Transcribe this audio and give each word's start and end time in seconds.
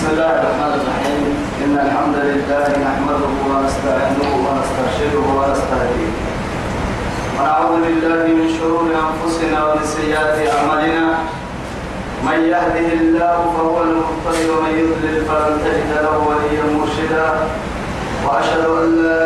بسم 0.00 0.16
الله 0.16 0.32
الرحمن 0.40 0.72
الرحيم. 0.80 1.24
إن 1.64 1.74
الحمد 1.86 2.16
لله 2.28 2.66
نحمده 2.88 3.32
ونستعينه 3.52 4.30
ونسترشده 4.44 5.24
ونستهديه. 5.38 6.12
ونعوذ 7.36 7.74
بالله 7.84 8.22
من 8.40 8.48
شرور 8.56 8.88
أنفسنا 8.88 9.58
ومن 9.64 9.84
سيئات 9.84 10.36
أعمالنا. 10.56 11.06
من 12.24 12.38
يهده 12.48 12.90
الله 13.00 13.36
فهو 13.56 13.76
المهتدي 13.82 14.44
ومن 14.48 14.72
يضلل 14.80 15.16
فلن 15.28 15.54
تجد 15.64 15.92
له 15.92 16.16
وليا 16.28 16.64
مرشدا. 16.80 17.28
وأشهد 18.24 18.64
أن 18.82 18.88
لا 19.04 19.24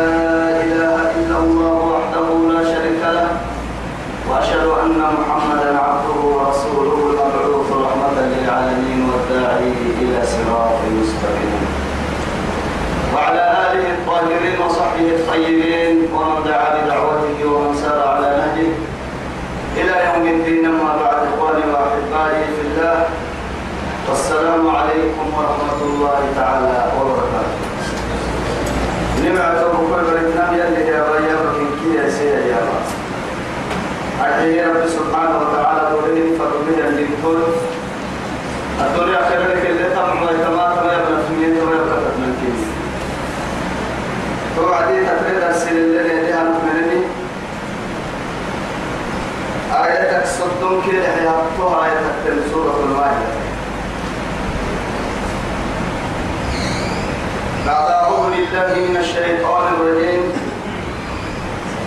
إله 0.59 0.99
إلا 1.19 1.37
الله 1.39 1.77
وحده 1.95 2.27
لا 2.51 2.61
شريك 2.73 3.01
له. 3.15 3.29
وأشهد 4.27 4.67
أن 4.83 4.99
محمدا 5.19 5.69
عبده 5.79 5.94
وعلى 13.15 13.43
آله 13.71 13.87
الطاهرين 13.97 14.59
وصحبه 14.65 15.07
الطيبين 15.15 15.95
ومن 16.13 16.43
دعا 16.45 16.67
بدعوته 16.75 17.37
ومن 17.45 17.75
سار 17.81 18.07
على 18.07 18.27
نهجه 18.37 18.71
إلى 19.77 19.93
يوم 20.07 20.25
الدين 20.39 20.65
أما 20.65 20.95
بعد 21.03 21.17
إخواني 21.27 21.63
وأحبائي 21.71 22.43
في 22.55 22.61
الله 22.67 23.05
والسلام 24.09 24.75
عليكم 24.75 25.25
ورحمة 25.37 25.79
الله 25.81 26.19
تعالى 26.35 26.91
وبركاته. 26.99 27.55
نمعة 29.25 29.61
كل 29.63 30.03
بريتنا 30.11 30.51
يلي 30.53 30.87
يا 30.87 31.03
ريا 31.11 31.35
بكين 31.43 31.69
كي 31.81 31.97
يا 31.97 32.09
سيدي 32.09 32.49
يا 32.49 32.59
أحيي 34.21 34.61
رب 34.65 34.87
سبحانه 34.87 35.37
وتعالى 35.41 35.81
دورين 35.91 36.39
فضلنا 36.39 36.89
للكل 36.89 37.41
الدنيا 38.81 39.19
خير 39.29 39.39
لك 39.41 39.65
اللي 39.69 39.89
تمام 39.95 40.21
ويتمام 40.23 40.75
تمام 40.75 40.99
يبنى 40.99 41.21
في 41.27 41.33
مين 41.39 41.57
تمام 41.59 41.73
يبنى 41.73 42.11
من 42.21 42.31
كيس 42.41 42.65
توعدي 44.55 45.05
تفريد 45.05 45.43
السنة 45.49 45.71
اللي 45.71 46.17
يديها 46.17 46.43
مكملني 46.43 47.01
آياتك 49.73 50.27
صدق 50.27 50.83
كده 50.91 51.03
حياتها 51.03 51.85
آياتك 51.85 52.15
في 52.23 52.49
سورة 52.51 52.79
المائدة. 52.83 53.29
بعد 57.67 57.91
أعوذ 57.91 58.29
بالله 58.31 58.89
من 58.89 58.97
الشيطان 58.97 59.73
الرجيم. 59.73 60.23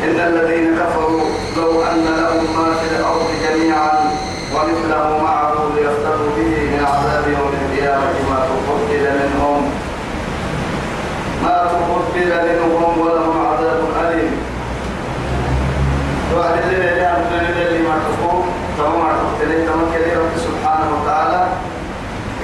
إن 0.04 0.20
الذين 0.20 0.76
كفروا 0.78 1.20
لو 1.56 1.82
أن 1.82 2.04
لهم 2.04 2.44
ما 2.56 2.74
في 2.74 2.96
الأرض 2.96 3.26
جميعا 3.44 3.90
ومثله 4.54 5.22
معه 5.22 5.54
ليفتروا 5.76 6.30
به 6.36 6.52
من 6.70 6.86
عذاب 6.86 7.24
يوم 7.28 7.52
القيامة 7.62 8.12
ما 8.30 8.38
تقبل 8.48 9.04
منهم 9.20 9.70
ما 11.42 11.56
تقبل 11.72 12.30
منهم 12.48 13.00
ولهم 13.00 13.46
عذاب 13.46 13.80
أليم 14.04 14.32
وعد 16.36 16.58
الليل 16.62 16.88
اللي 16.88 17.06
أمنا 17.06 17.48
الليل 17.48 17.82
ما 17.82 17.94
تقوم 18.08 18.46
تمام 18.78 19.02
عرفت 19.02 19.42
تمام 19.42 19.86
كده 19.94 20.20
رب 20.20 20.34
سبحانه 20.36 21.02
وتعالى 21.02 21.46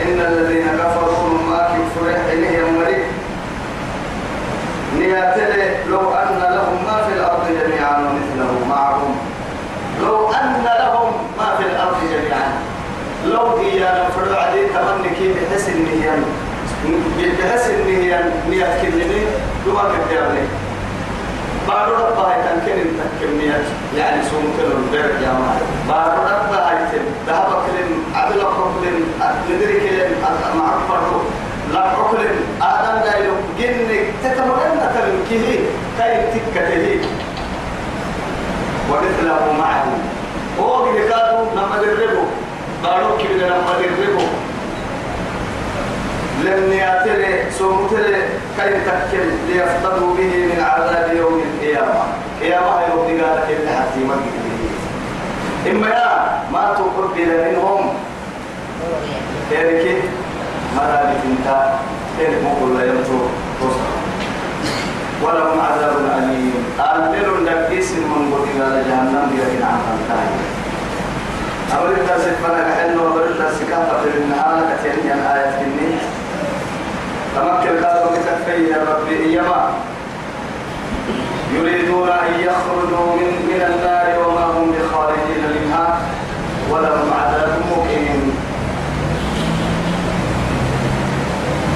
إن 0.03 0.21
الذين 0.21 0.67
كفروا 0.67 1.39
ما 1.51 1.69
كفروا 1.75 2.33
إليه 2.33 2.59
يمرك 2.59 3.05
نياتلي 4.99 5.77
لو 5.91 6.15
أن 6.15 6.39
لهم 6.55 6.85
ما 6.87 7.05
في 7.07 7.13
الأرض 7.13 7.45
جميعا 7.49 7.97
ومثله 7.99 8.67
معهم 8.69 9.17
لو 10.03 10.31
أن 10.33 10.65
لهم 10.65 11.13
ما 11.39 11.57
في 11.59 11.67
الأرض 11.67 11.97
جميعا 12.13 12.53
لو 13.27 13.57
هي 13.57 13.81
نفرد 13.81 14.33
عليه 14.95 15.11
تمنك 15.11 15.37
بحس 15.51 15.69
النيان 15.69 16.25
بحس 17.39 17.71
النيان 17.71 18.31
نيات 18.51 18.83
كلمة 18.83 19.15
لما 19.67 19.83
كتير 20.07 20.21
بعد 21.69 21.89
ربها 21.89 22.37
يتنكن 22.37 22.81
التكميات 22.81 23.65
يعني 23.97 24.23
سمكن 24.23 24.71
البير 24.77 25.05
يا 25.05 25.33
مال 25.33 25.63
بعد 25.89 26.11
ربها 26.11 26.73
يتم 26.73 27.05
ذهب 27.27 27.63
كلم 27.67 28.05
عدل 28.15 28.41
كلم 28.41 29.05
ندري 29.51 29.81
كلم 29.81 30.13
مع 30.59 30.71
فرقه 30.89 31.21
لا 31.73 31.81
عقل 31.81 32.19
آدم 32.63 33.05
لا 33.05 33.19
جنك 33.59 34.05
تتمرن 34.25 34.91
كلم 34.95 35.25
كه 35.31 35.59
كاي 35.99 36.23
تكته 36.33 37.09
ومثله 38.91 39.53
معه 39.59 39.85
هو 40.61 40.85
بنكاتو 40.85 41.45
نما 41.57 41.77
دربو 41.83 42.23
بارو 42.83 43.17
كبير 43.19 43.47
نما 43.47 43.73
دربو 43.81 44.25
لم 46.43 46.73
يأتلي 46.73 47.51
سومتلي 47.59 48.23
كي 48.57 48.71
تكل 48.87 49.29
ليفتدوا 49.49 50.15
به 50.17 50.33
من 50.51 50.65
عذاب 50.65 51.17
يوم 51.17 51.43
القيامة. 51.43 52.05
قيامة 52.41 52.81
يوم 52.91 53.21
قالك 53.23 53.49
اللي 53.51 53.71
حتى 53.71 54.01
إما 55.71 55.89
يا 55.89 56.43
ما 56.53 56.75
تقبل 56.79 57.27
منهم. 57.51 57.95
كيركي 59.51 59.97
مدارك 60.77 61.21
إنت 61.25 61.49
كيرك 62.19 62.39
مقول 62.45 62.79
لا 62.79 62.85
يمتو 62.85 63.19
ولهم 65.23 65.61
عذاب 65.61 65.97
أليم. 66.19 66.65
أمر 66.81 67.41
لكيس 67.47 67.93
من 67.93 68.35
قتل 68.35 68.59
جهنم 68.89 69.31
بيكن 69.31 69.63
عن 69.65 69.79
خلقائه 69.87 70.39
أولي 71.77 72.01
الدرس 72.01 72.25
فانا 72.43 72.63
كحن 72.69 72.99
وبرد 72.99 73.31
الدرس 73.31 73.59
كهتا 73.71 74.01
في 74.03 74.19
النهار 74.19 74.63
كتيرين 74.71 75.13
الآية 75.13 75.51
في 75.51 75.65
النيل. 75.65 75.99
تمكن 77.35 77.85
قالوا 77.85 78.11
بتكفي 78.13 78.71
يا 78.71 78.79
ربي 78.91 79.17
إيما 79.25 79.73
يريدون 81.55 82.09
أن 82.09 82.41
يخرجوا 82.41 83.07
من, 83.17 83.31
من 83.49 83.61
النار 83.71 84.07
وما 84.29 84.45
هم 84.45 84.67
بخارجين 84.73 85.45
منها 85.55 85.99
ولهم 86.71 87.11
عذاب 87.13 87.53
مقيم. 87.71 88.37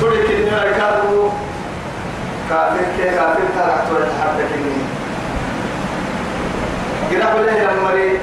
أن 0.03 0.71
يكادوا 0.71 1.31
كافر 2.51 2.85
كي 2.97 3.05
كافر 3.11 3.43
تركت 3.57 3.87
ويتحدث 3.93 4.51
مني 4.57 4.85
قرأ 7.11 7.43
له 7.43 7.57
يمري 7.63 8.19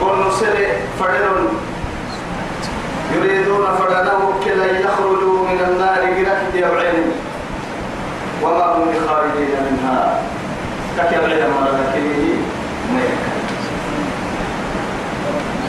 قل 0.00 0.28
نسل 0.28 0.56
فردون 1.00 1.48
يريدون 3.14 3.64
فردنه 3.78 4.32
كلا 4.44 4.66
يخرجوا. 4.80 5.35
من 5.48 5.60
النار 5.68 5.98
قرأ 6.02 6.54
يبعين 6.54 7.12
وما 8.42 8.64
هم 8.64 8.84
بخارجين 8.92 9.54
منها. 9.70 10.20
كيبعين 10.96 11.50
مرة 11.50 11.80
كليه 11.94 12.36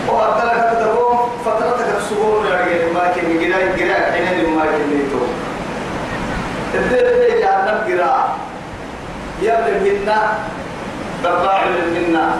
وأبدلك 0.08 0.64
تدقون 0.72 1.18
فترتك 1.46 1.90
السبور 1.98 2.46
يعني 2.46 2.94
ما 2.94 3.12
كن 3.16 3.28
قرأ 3.42 3.60
قرأ 3.78 4.12
حين 4.12 4.56
ما 4.56 4.62
كن 4.66 5.00
يتوب 5.00 5.30
الدين 6.76 7.40
جهنم 7.42 7.78
قراء 7.88 8.38
يبلغ 9.42 9.80
منا 9.84 10.20
برباع 11.24 11.64
منا 11.96 12.36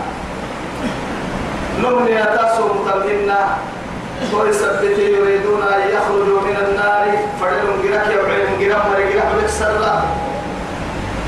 نمني 1.80 2.24
أتاسو 2.24 2.64
متمنا 2.74 3.40
ويثبت 4.34 4.98
يريدون 5.00 5.62
أن 5.62 5.82
يخرجوا 5.96 6.42
من 6.42 6.58
النار. 6.68 7.08
فعلهم 7.42 7.78
قراء 7.84 8.08
يوعيهم 8.16 8.54
قراء 8.62 8.82
مرقراء 8.90 9.28
بالكسر 9.36 10.02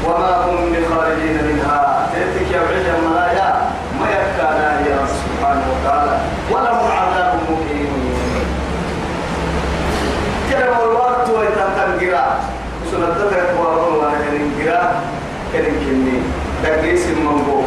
وما 0.05 0.33
هم 0.45 0.57
بخارجين 0.73 1.37
منها. 1.47 2.09
تلتك 2.13 2.49
يوعيهم 2.55 2.99
مرايا 3.05 3.49
ما 3.99 4.07
يكانا 4.09 4.69
يا 4.89 4.99
سبحانه 5.05 5.65
وتعالى. 5.73 6.15
ولهم 6.51 6.91
عذاب 6.91 7.33
مقيم. 7.49 7.91
كلمة 10.49 10.83
الوقت 10.83 11.29
ويتنتم 11.29 11.89
قراء 12.01 12.39
سنتك 12.91 13.33
وأظن 13.59 13.95
وأنا 13.95 14.17
كان 14.25 14.51
قراء 14.59 15.01
كان 15.53 15.63
كني. 15.63 16.17
تقيس 16.63 17.07
المنبو 17.07 17.61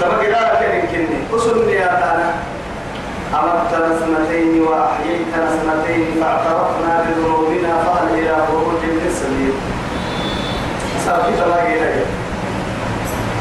تبقى 0.00 0.26
قراء 0.26 0.60
كان 0.60 0.86
كني. 0.92 1.18
أسني 1.36 1.72
يا 1.72 1.86
تانا 1.86 2.28
أمرتنا 3.40 3.88
سنتين 4.00 4.62
وأحييتنا 4.62 5.46
سنتين 5.62 6.04
فاعترفنا 6.20 7.04
بذنوبنا 7.06 7.72
فهل 7.84 8.18
إلى 8.18 8.36
خروج 8.48 8.82
من 8.84 9.04
السبيل؟ 9.06 9.52
سأبقي 11.04 11.32
تلاقي 11.32 11.74
لك 11.80 12.06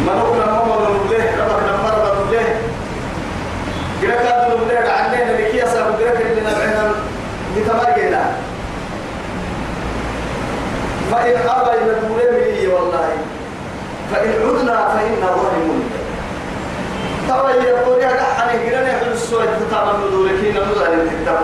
منوكنا 0.08 0.46
ماما 0.46 0.76
نبله 0.76 1.26
ربك 1.40 1.64
نمر 1.70 2.26
نبله 2.26 2.56
قراء 4.02 4.24
كادو 4.24 4.58
نبله 4.66 4.90
عنينا 4.92 5.32
لكي 5.42 5.64
أسأل 5.64 5.84
قراء 5.84 6.16
كلنا 6.18 6.54
بعنا 6.60 6.92
بتمارجي 7.58 8.10
لك 8.10 8.32
فإن 11.12 11.38
أبى 11.50 11.72
يدور 11.82 12.20
لي 12.32 12.68
والله. 12.68 13.10
فإن 14.12 14.30
عدنا 14.30 14.88
فإنا 14.94 15.28
ظالمون 15.28 15.84
ترى 17.28 17.64
يقول 17.68 18.02
يا 18.02 18.10
حني 18.38 18.70
قرنا 18.70 18.90
يحل 18.90 19.12
السوء 19.12 19.46
تتعامل 19.46 20.08
ندوركين 20.08 20.52
نزل 20.52 20.84
الكتاب 20.94 21.40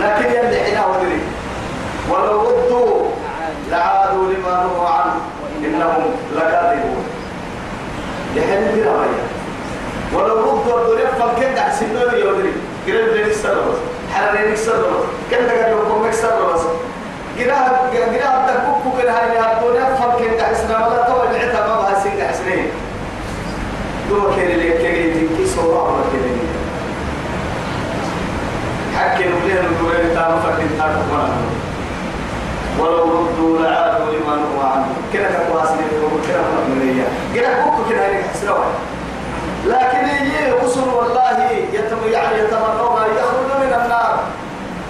لكن 0.00 0.24
يلي 0.24 0.58
حنا 0.64 0.86
ودري. 0.86 1.20
ولو 2.10 2.40
ردوا 2.40 3.10
لعادوا 3.70 4.32
لما 4.32 4.50
نهوا 4.50 4.88
عنه 4.88 5.14
إنهم 5.64 6.04
لكاذبون. 6.36 7.04
يحن 8.36 8.64
بلا 8.74 8.90
غير 8.90 9.24
ولو 10.14 10.40
ردوا 10.40 10.80
الدنيا 10.80 11.06
فكيف 11.06 11.58
أحسن 11.58 11.86
له 11.94 12.12
يودري. 12.12 12.52
قريب 12.86 13.08
لين 13.08 13.26
السربس 13.26 13.78
حررين 14.14 14.52
السربس 14.52 15.04
كم 15.30 15.36
تقدر 15.36 15.68
يوم 15.68 16.06
السربس 16.08 16.60
قراءة 17.38 17.90
قراءة 17.92 18.46
تكوك 18.46 18.94
كل 19.00 19.08
هاي 19.08 19.52
الدنيا 19.52 19.94
فكيف 19.94 20.40
أحسن 20.40 20.66
ولا 20.66 21.10
طول 21.10 21.26
العتاب 21.30 21.68
ما 21.68 21.82
بحسن 21.82 22.20
أحسنين 22.20 22.68
دو 24.08 24.34
كير 24.34 24.50
اللي 24.50 24.70
كير 24.70 25.14
تنكي 25.14 25.46
سورة 25.46 25.82
ولا 25.82 26.04
كير 26.12 26.36
حكي 28.96 29.24
نبليه 29.24 29.60
الدنيا 29.60 30.14
تام 30.14 30.40
فكين 30.40 30.68
مرة 31.12 31.36
ولو 32.80 33.02
ردوا 33.02 33.58
لعادوا 33.58 34.06
لما 34.06 34.36
نهوا 34.36 34.64
عنه. 34.64 34.86
كنا 35.12 35.28
كواسني 35.48 35.86
كنا 36.26 36.38
من 36.68 37.04
كنا 37.34 37.64
كوك 37.64 37.88
كنا 37.88 38.06
هيك 38.06 38.24
حسنوا 38.34 38.64
لكن 39.66 40.08
يجي 40.08 40.52
رسل 40.62 40.80
والله 40.80 41.50
يتم 41.72 42.12
يعني 42.12 42.38
يتمنون 42.38 43.00
يخرجوا 43.16 43.58
من 43.60 43.72
النار. 43.84 44.18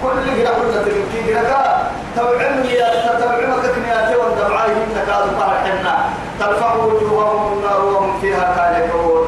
كل 0.03 0.43
جرا 0.43 0.49
كل 0.49 0.73
تلكي 0.85 1.33
جرا 1.33 1.91
توعم 2.17 2.65
يا 2.79 2.89
تتوعم 3.05 3.51
كنياتي 3.75 4.15
والدمعاهم 4.15 4.87
تكاد 4.95 5.25
فرحنا. 5.39 5.95
ترفع 6.39 6.75
وجوههم 6.75 7.53
النار 7.53 7.85
وهم 7.85 8.21
فيها 8.21 8.45
كالحون 8.57 9.27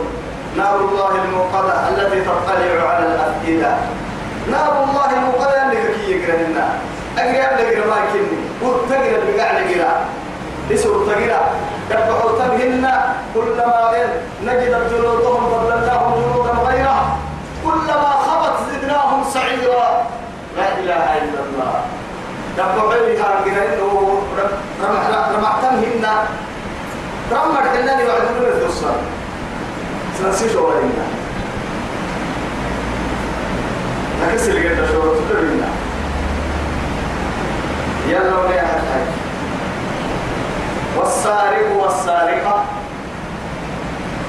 نار 0.57 0.75
الله 0.75 1.12
الموقدة 1.24 1.75
التي 1.89 2.19
تطلع 2.21 2.89
على 2.89 3.06
الأفئدة. 3.06 3.71
نار 4.51 4.74
الله 4.83 5.09
الموقدة 5.18 5.57
اللي 5.63 5.77
كي 5.94 6.12
يقرأنا. 6.12 6.65
أقرأ 7.18 7.50
لقرأ 7.57 7.86
ما 7.91 8.00
كني 8.13 8.39
وتقرأ 8.63 9.19
بقع 9.27 9.51
لقرأ 9.59 9.94
لسوا 10.69 11.06
تقرأ 11.07 11.41
يرفعوا 11.91 12.31
تبهن 12.39 12.86
كلما 13.33 13.91
نجد 14.45 14.74
جلودهم 14.91 15.29
دفعوا 22.60 22.90
بها 22.90 23.74
انه 23.74 24.22
رمعتمهن 25.36 26.06
رمت 27.32 27.68
حنان 27.68 28.00
يعدون 28.00 28.48
الدوسر 28.54 28.96
سنسي 30.20 30.54
شوالينا 30.54 31.06
نكسر 34.22 34.52
لقد 34.52 34.92
شورة 34.92 35.16
تدرنا 35.30 35.68
يلا 38.08 38.38
ولا 38.38 38.62
حاجة 38.62 39.14
والسارق 40.98 41.76
والسارقة 41.76 42.64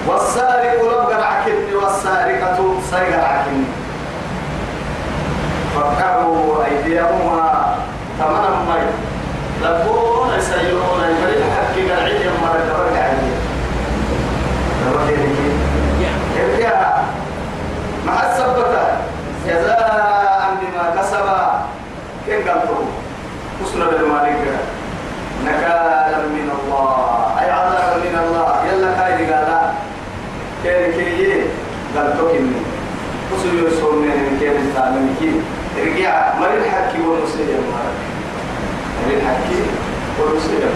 والسارق 0.07 0.83
لم 0.83 1.07
قرعكني 1.17 1.75
والسارقة 1.75 2.75
سرق 2.91 3.25
عكني 3.25 3.65
فقعوا 5.75 6.65
أيديهما 6.65 7.77
ثمنا 8.21 8.51
مي 8.69 8.83
لبون 9.63 10.29
يسيرون 10.39 11.01
المريض 11.09 11.43
حكي 11.57 11.91
قرعي 11.93 12.21
يما 12.27 12.49
ركبك 12.55 12.97
عليه 12.99 13.37
كيف 16.57 16.73
مع 18.07 18.23
السبتة 18.23 18.83
جزاء 19.47 20.57
بما 20.61 21.01
كسب 21.03 21.27
كيف 22.27 22.49
قالوا 22.49 22.85
حسن 23.63 23.79
بالمالك 23.79 24.61
نكالا 25.45 26.19
من 26.19 26.51
الله 26.59 27.35
أي 27.41 27.51
عذاب 27.51 27.97
من 27.99 28.19
الله 28.25 28.65
يلا 28.73 28.93
كاي 28.93 29.33
قال 29.33 29.73
كيف 30.65 30.97
كي 30.97 31.43
قال 31.97 32.19
توكني 32.19 32.53
وصل 33.35 33.59
يوسف 33.59 33.93
من 33.93 34.37
كيف 34.41 34.77
تعلم 34.77 35.17
كي 35.21 35.33
رجع 35.81 36.35
مريض 36.41 36.65
حكي 36.67 37.01
ونسيا 37.01 37.61
مريض 39.11 39.23
حكي 39.23 39.63
ونسيا 40.21 40.71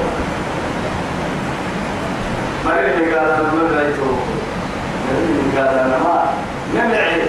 مريض 2.65 3.15
قال 3.15 3.31
أنا 3.31 3.53
ما 3.53 3.77
رأيته 3.77 4.17
مريض 5.09 5.59
قال 5.59 5.79
أنا 5.79 5.99
ما 5.99 6.33
نمعي 6.75 7.23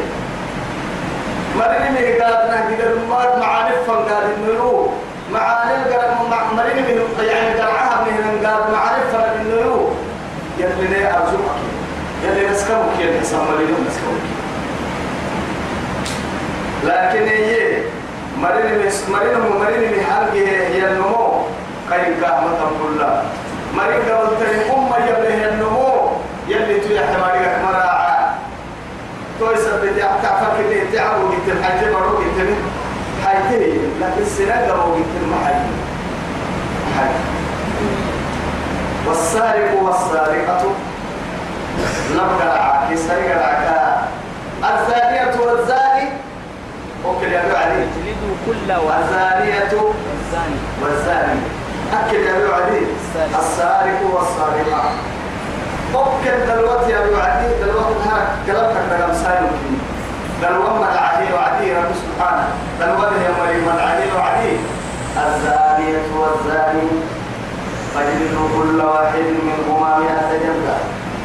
مريض 1.55 2.21
قال 2.21 2.33
أنا 2.33 2.75
كده 2.75 2.95
ما 3.09 3.39
معاني 3.39 3.75
فنقال 3.87 4.23
النور 4.37 4.93
معاني 5.33 5.83
مريض 6.57 6.75
من 6.75 7.25
يعني 7.27 7.57
درعها 7.57 8.05
من 8.05 8.45
قال 8.45 8.71
معرفة 8.71 9.41
إنه 9.41 9.91
يلي 10.59 10.87
لي 10.87 11.07
أرجوك؟ 11.13 11.51
يلي 12.23 12.49
نسكمك 12.49 12.99
يلي 12.99 13.19
حسام 13.19 13.39
مريض 13.39 13.69
نسكمك 13.69 14.25
لكن 16.83 17.27
هي 17.27 17.94
مريض 18.41 18.85
مس 18.85 19.09
مريض 19.09 19.37
مريض 19.61 19.79
من 19.79 20.05
حلقه 20.09 20.47
هي 20.73 20.87
النمو. 20.87 21.41
كاين 21.89 22.13
كهمة 22.21 22.59
كلها. 22.83 23.23
مريض 23.77 24.09
قبل 24.09 24.37
تري 24.39 24.71
أم 24.71 24.87
يبله 25.07 25.33
هي 25.33 25.49
النمو. 25.49 26.09
يلي 26.47 26.79
تيا 26.79 27.01
حمارك 27.01 27.59
مراعى 27.65 28.15
توي 29.39 29.55
سبت 29.57 29.99
تعفك 30.23 30.59
اللي 30.59 30.79
تعبوا 30.93 31.29
قلت 31.29 31.47
الحاجة 31.47 31.85
برو 31.93 32.17
قلت 32.17 32.39
حاجة 33.25 33.57
لكن 34.01 34.21
السنة 34.21 34.61
قبل 34.61 34.81
قلت 34.81 35.13
المحاجة. 35.23 35.65
والسارق 39.07 39.71
والسارقة. 39.81 40.61
نبقى 42.13 42.49
عاكي 42.67 42.97
سرق 42.97 43.35
العكا 43.35 44.07
الزانية 44.63 45.35
والزاني 45.41 45.94
أكل 47.11 47.31
يا 47.31 47.39
علي 47.39 47.83
اجلدوا 47.85 48.35
كل 48.45 48.71
الزانية 48.71 49.71
والزاني 49.81 50.59
والزاني. 50.81 51.39
أكل 51.93 52.15
يا 52.15 52.53
علي 52.55 52.81
السارق. 52.95 53.39
السارق 53.39 53.99
والسارقة. 54.13 54.81
أكل 55.95 56.37
دلوقتي 56.47 56.91
يا 56.91 56.97
علي 56.97 57.49
دلوقتي 57.61 58.09
ها 58.09 58.19
كلامك 58.47 58.75
رقم 58.91 59.13
سالم 59.23 59.55
دلوقتي 60.41 60.79
مدعي 60.79 61.33
وعدي 61.33 61.73
رب 61.77 61.91
سبحانه. 62.03 62.47
دلوقتي 62.79 63.23
يا 63.25 63.31
مريم 63.39 63.63
مدعي 63.67 64.07
وعدي 64.15 64.53
الزانية 65.17 66.05
والزاني. 66.19 66.88
فاجلدوا 67.93 68.47
كل 68.55 68.81
واحد 68.81 69.27
منهما 69.47 69.97
مئة 70.00 70.29
جلدة. 70.43 70.77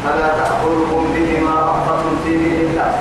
فلا 0.04 0.28
تأخذكم 0.38 1.02
بهما 1.14 1.54
رأفة 1.60 2.02
في 2.24 2.30
دين 2.38 2.70
الله. 2.70 2.92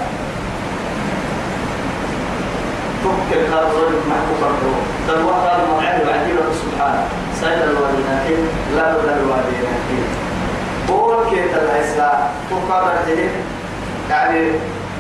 تفكر 3.04 3.42
خارج 3.52 3.92
محكوك 4.10 4.42
الروح. 4.42 4.80
دلوقتي 5.08 5.56
المرعي 5.64 6.00
وعدي 6.06 6.32
رب 6.32 6.54
سبحانه 6.64 7.04
سيد 7.42 7.62
الوالدين 7.62 8.48
لا 8.76 8.92
بد 8.94 9.10
الوالدين 9.10 9.66
قول 10.88 11.30
كيف 11.30 11.52
العيسى 11.58 12.10
تقرر 12.50 12.94
جهين 13.08 13.32
يعني 14.10 14.52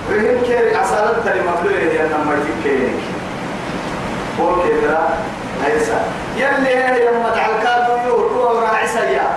وهم 0.10 0.42
كيري 0.46 0.76
عسالة 0.76 1.14
تلي 1.26 1.42
مبلوغ 1.42 1.80
يدي 1.82 2.02
أنه 2.02 2.18
مرتب 2.28 2.56
كيري 2.64 2.92
قول 4.40 4.56
كيف 4.64 4.84
لا؟ 4.92 5.00
عيسى 5.66 5.98
يلي 6.38 6.76
هي 6.76 7.06
يوم 7.06 7.24
تعالكادو 7.36 7.94
يو 8.08 8.16
رو 8.28 8.60
راعسى 8.60 9.00
يا 9.00 9.28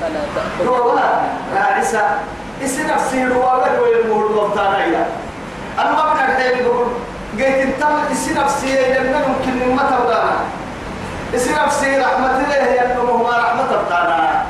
فلا 0.00 0.20
رو 0.66 0.74
تأخذ 0.74 0.90
ولا؟ 0.92 1.08
راعسى 1.56 2.02
إسي 2.64 2.82
نفسي 2.82 3.24
رو 3.24 3.38
ولا 3.40 3.80
ويلمور 3.80 4.24
ومتانا 4.24 4.84
يا 4.84 5.06
أما 5.78 6.14
من 6.14 6.20
الحين 6.20 6.58
يقول 6.58 6.86
قيت 7.38 7.66
أنتم 7.66 7.94
إسي 8.12 8.17
نفسي 8.34 8.66
يلي 8.66 9.00
ممكن 9.28 9.74
ما 9.76 9.82
تودانا 9.82 10.36
إسي 11.34 11.52
نفسي 11.52 11.98
رحمة 11.98 12.30
الله 12.38 12.56
يلي 12.56 12.94
ما 13.24 13.30
رحمة 13.38 13.82
بتانا 13.86 14.44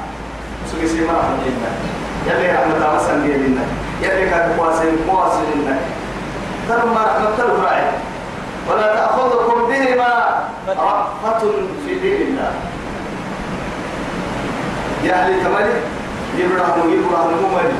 سوي 0.72 0.88
سي 0.88 1.00
ما 1.00 1.12
رحمة 1.12 1.42
الله. 1.46 1.72
يلي 2.26 2.52
رحمة 2.52 2.78
ما 2.92 2.98
سنجي 3.06 3.32
لنا 3.32 3.64
يلي 4.02 4.30
كان 4.30 4.52
قواسين 4.58 4.96
قواسين 5.08 5.48
لنا 5.64 6.84
ما 6.84 7.02
رحمة 7.06 7.28
الله 7.44 7.64
راعي 7.64 7.82
ولا 8.68 8.94
تأخذكم 8.94 9.66
بهما 9.68 10.44
رأفة 10.68 11.40
في 11.86 11.94
دين 12.02 12.22
الله. 12.28 12.52
يا 15.04 15.14
أهل 15.14 15.44
تمالي 15.44 15.72
يبرهن 16.38 16.92
يبرهن 16.92 17.34
ممالي 17.42 17.78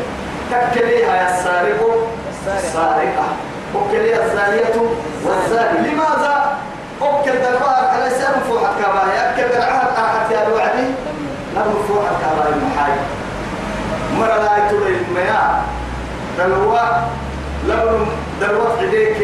تكليها 0.50 1.16
يا 1.16 1.38
السارق 1.38 2.08
السارقة 2.46 3.26
وكلي 3.74 4.24
الزانية 4.24 4.74
والزاني 5.24 5.88
لماذا؟ 5.88 6.58
أكل 7.02 7.32
دلوار 7.32 7.84
على 7.92 8.10
سنة 8.10 8.42
فوحة 8.48 8.72
كباهي 8.78 9.30
أكل 9.30 9.54
درعها 9.54 9.86
قاعدة 9.96 10.34
يا 10.36 10.46
الوعدي 10.46 10.86
لم 11.56 11.74
فوحة 11.88 12.12
كباهي 12.22 12.52
المحاي 12.52 12.92
مرة 14.18 14.42
لا 14.42 14.66
يتولي 14.66 14.96
المياه. 15.08 15.60
دلوا 16.38 16.78
لبن 17.68 18.06
دلوا 18.40 18.68
عديك 18.78 19.16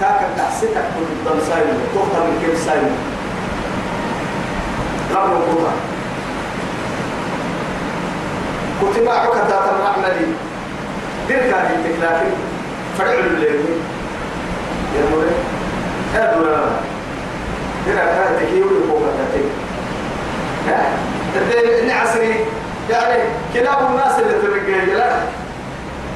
كاكا 0.00 0.28
تحسيتك 0.38 0.84
كنت 0.96 1.08
تضل 1.28 1.42
سايلو 1.46 1.72
تخطى 1.94 2.20
من 2.26 2.42
كيف 2.46 2.64
سايلو 2.64 2.90
رب 5.14 5.32
القرآن 5.32 5.76
كنت 8.80 9.06
معك 9.06 9.28
تاتا 9.48 9.92
عملي 9.96 10.26
دير 11.28 11.38
كان 11.38 11.84
لكن 12.02 12.49
فرعوا 12.98 13.20
الليل 13.20 13.60
يا 14.96 15.02
نوري 15.10 15.30
يا 16.14 16.34
دولا 16.34 16.60
دير 17.86 17.96
كان 17.96 18.36
تكيو 18.40 18.64
تاتي 19.18 19.44
ها؟ 20.68 20.92
تدري 21.34 21.92
عصري 21.92 22.34
يعني 22.90 23.22
كلاب 23.54 23.78
الناس 23.90 24.18
اللي 24.18 24.32
ترجع 24.42 24.84
لا 24.94 25.10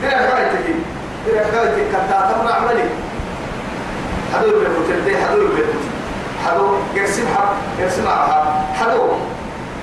دير 0.02 0.10
كان 0.10 0.48
تكيو 0.52 0.74
دير 1.26 1.42
كان 1.42 1.72
تكيو 1.72 1.84
تاتا 1.92 2.54
عملي 2.54 2.84
حدو 4.34 4.48
يبقى 4.48 4.70
تدي 4.88 5.16
حدو 5.16 5.40
يبقى 5.42 5.64
حدو 6.46 6.76
يرسم 6.94 7.26
حق 7.34 7.54
يرسم 7.80 8.08
حق 8.08 8.74
حدو 8.74 9.02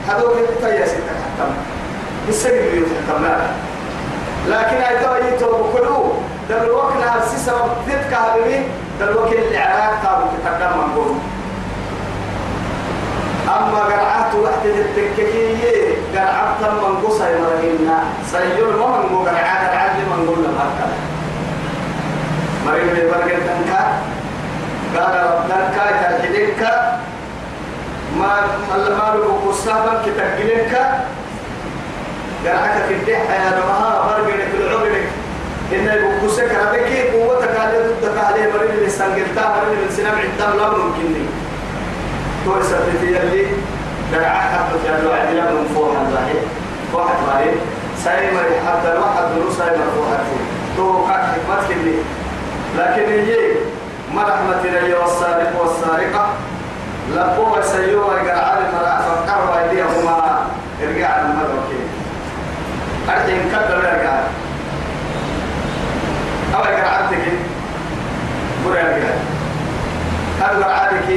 حدو 0.10 0.28
كتا 0.60 0.84
يسيتك 0.84 1.04
حتى 1.04 1.50
بالسجن 2.28 2.54
يتحكم. 2.56 3.26
لكن 4.48 4.76
أيضا 4.76 5.18
يتوب 5.18 5.70
كله. 5.78 6.14
دل 6.50 6.58
الوقت 6.58 6.94
لها 6.98 7.26
سيسا 7.26 7.52
ضد 7.88 8.02
كهربي 8.12 8.58
دل 9.00 9.10
الوقت 9.10 9.34
اللي 9.34 9.58
عراك 9.58 9.94
تابو 10.04 10.26
تقدم 10.46 10.78
من 10.78 10.94
قول 10.96 11.16
أما 13.48 13.80
قرعات 13.80 14.36
وقت 14.36 14.66
التككية 14.66 15.96
قرعات 16.16 16.62
من 16.62 17.04
قصة 17.08 17.26
مرهنا 17.26 18.04
سيجول 18.32 18.74
ما 18.80 18.88
من 18.88 19.16
قول 19.16 19.28
قرعات 19.30 19.70
قرعات 19.70 19.92
من 19.96 20.26
قول 20.28 20.40
لما 20.46 20.64
هكذا 20.64 20.98
مريم 22.66 22.88
ببرقل 22.88 23.40
تنكا 23.48 23.94
قال 24.96 25.64
كاي 25.76 25.94
ترحيدك 26.04 26.62
ما 28.20 28.36
ما 28.70 29.14
لو 29.16 29.50
قصابا 29.52 30.02
كتقلك 30.06 31.02
قرعك 32.46 32.84
في 32.88 32.94
الدحة 32.94 33.34
يا 33.34 33.50
نمها 33.50 34.02
برقل 34.08 34.40
في 34.52 34.58
العمرك 34.58 35.08
إن 35.74 35.86
يبقوسك 35.86 36.52
ربك 36.62 37.12
قوتك 37.14 37.60
على 37.60 37.78
ضدك 37.78 38.18
عليه 38.18 38.54
مريم 38.54 38.72
اللي 38.72 38.90
سنقلتها 38.90 39.56
مريم 39.58 39.80
اللي 39.80 39.92
سنام 39.92 40.16
عدام 40.16 40.58
لا 40.58 40.70
ممكنني 40.70 41.26
تو 42.46 42.54
سبتي 42.64 43.08
يلي 43.08 43.46
قرعك 44.14 44.42
حتى 44.54 44.76
جلو 44.88 45.12
عدلا 45.12 45.52
من 45.52 45.72
فوق 45.76 45.90
الله 45.90 46.34
واحد 46.94 47.16
مريم 47.28 47.56
ساي 48.04 48.32
مريم 48.32 48.60
حتى 48.68 48.92
الواحد 48.94 49.24
من 49.24 49.54
ساي 49.58 49.70
مرفوحة 49.78 50.24
تو 50.78 51.06
قاعد 51.06 51.24
حكمتك 51.24 51.72
اللي 51.72 51.96
لكن 52.78 53.12
يجي 53.14 53.56
ما 54.16 54.22
رحمة 54.24 54.62
إلي 54.64 54.94
والسارق 54.94 55.52
والسارقة 55.62 56.28
لبوا 57.16 57.62
سيوا 57.62 58.06
قرعان 58.06 58.66
المرأة 58.66 59.02
فقروا 59.02 59.60
أيديهما 59.64 60.46
إرجع 60.84 61.08
على 61.08 61.28
أرجع 63.12 63.38
كبر 63.52 63.78
ارجع 63.92 64.20
أو 66.56 66.62
قرعتك 66.62 67.26
برا 68.66 68.80
ارجع 68.82 69.14
هل 70.42 70.64
قرعتك 70.64 71.10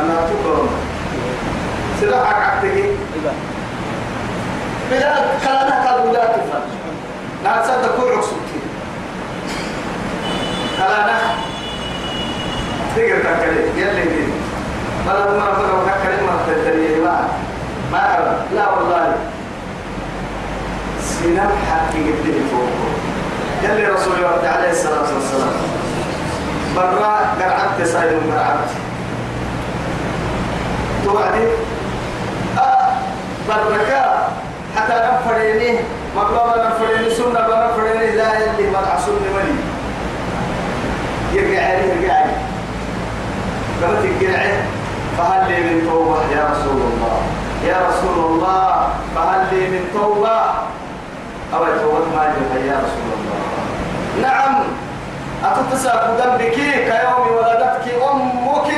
أنا 0.00 0.14
تقول 0.26 0.66
سلاحك 2.00 2.34
عتك 2.36 2.74
بلا 4.90 5.14
كلامك 5.44 5.86
قالوا 5.88 6.12
لا 6.12 6.24
تفهم 6.24 6.62
لا 7.44 7.62
تصدقوا 7.62 8.10
عكسك 8.16 8.30
كلامك. 10.78 11.20
تقدر 12.96 13.20
تكلم 13.22 13.78
يلي 13.78 14.02
دي 14.02 14.24
ما 15.06 15.12
فكر 15.12 15.86
تكلم 15.86 16.26
ما 16.26 16.38
تدري 16.46 17.00
ما 17.00 17.28
ما 17.92 17.98
أعرف 17.98 18.52
لا 18.54 18.70
والله. 18.70 19.14
سنم 21.24 21.50
حقي 21.70 22.04
قد 22.04 22.36
فوق 22.52 22.72
يلي 23.64 23.86
رسول 23.86 24.12
الله 24.16 24.48
عليه 24.48 24.70
الصلاة 24.70 25.08
والسلام. 25.14 25.56
برا 26.76 27.16
قرعت 27.40 27.82
سايد 27.86 28.12
قرعت 28.32 28.68
توعدي؟ 31.04 31.46
آه 32.58 32.92
بركا 33.48 34.28
حتى 34.76 34.94
نفريني 35.12 35.78
مقلوبة 36.16 36.68
نفريني 36.68 37.10
سنة 37.10 37.40
بنفريني 37.48 38.16
لا 38.16 38.28
يلي 38.38 38.70
ما 38.70 38.80
تعصوني 38.82 39.28
ملي 39.36 39.56
يرجع 41.32 41.62
عليه 41.66 41.92
يرجع 41.92 42.14
عليه. 42.14 42.38
قالت 43.82 44.04
القرعة 44.04 44.62
فهل 45.18 45.48
لي 45.52 45.60
من 45.74 45.88
توبة 45.90 46.18
يا 46.36 46.44
رسول 46.52 46.80
الله؟ 46.80 47.18
يا 47.66 47.76
رسول 47.88 48.24
الله 48.24 48.88
فهل 49.14 49.40
لي 49.52 49.68
من 49.70 49.84
توبة؟ 49.94 50.40
أو 51.54 51.64
توبة 51.64 52.16
ما 52.16 52.24
يا 52.66 52.76
رسول 52.84 53.08
الله. 53.16 53.38
نعم 54.22 54.64
أتتساق 55.44 56.16
ذنبك 56.20 56.50
كيوم 56.54 57.36
ولدتك 57.36 57.94
أمك. 58.12 58.70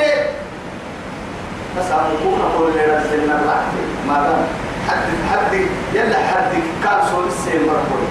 كون 2.23 2.41
أقول 2.41 2.73
لي 2.73 2.85
رسلنا 2.85 3.35
الرحمة 3.35 3.81
ما 4.07 4.13
دام 4.13 4.41
حد 4.89 5.07
حد 5.31 5.53
يلا 5.93 6.17
حد 6.17 6.51
كان 6.83 6.99
سول 7.11 7.27
السيل 7.27 7.61
مرحول 7.61 8.03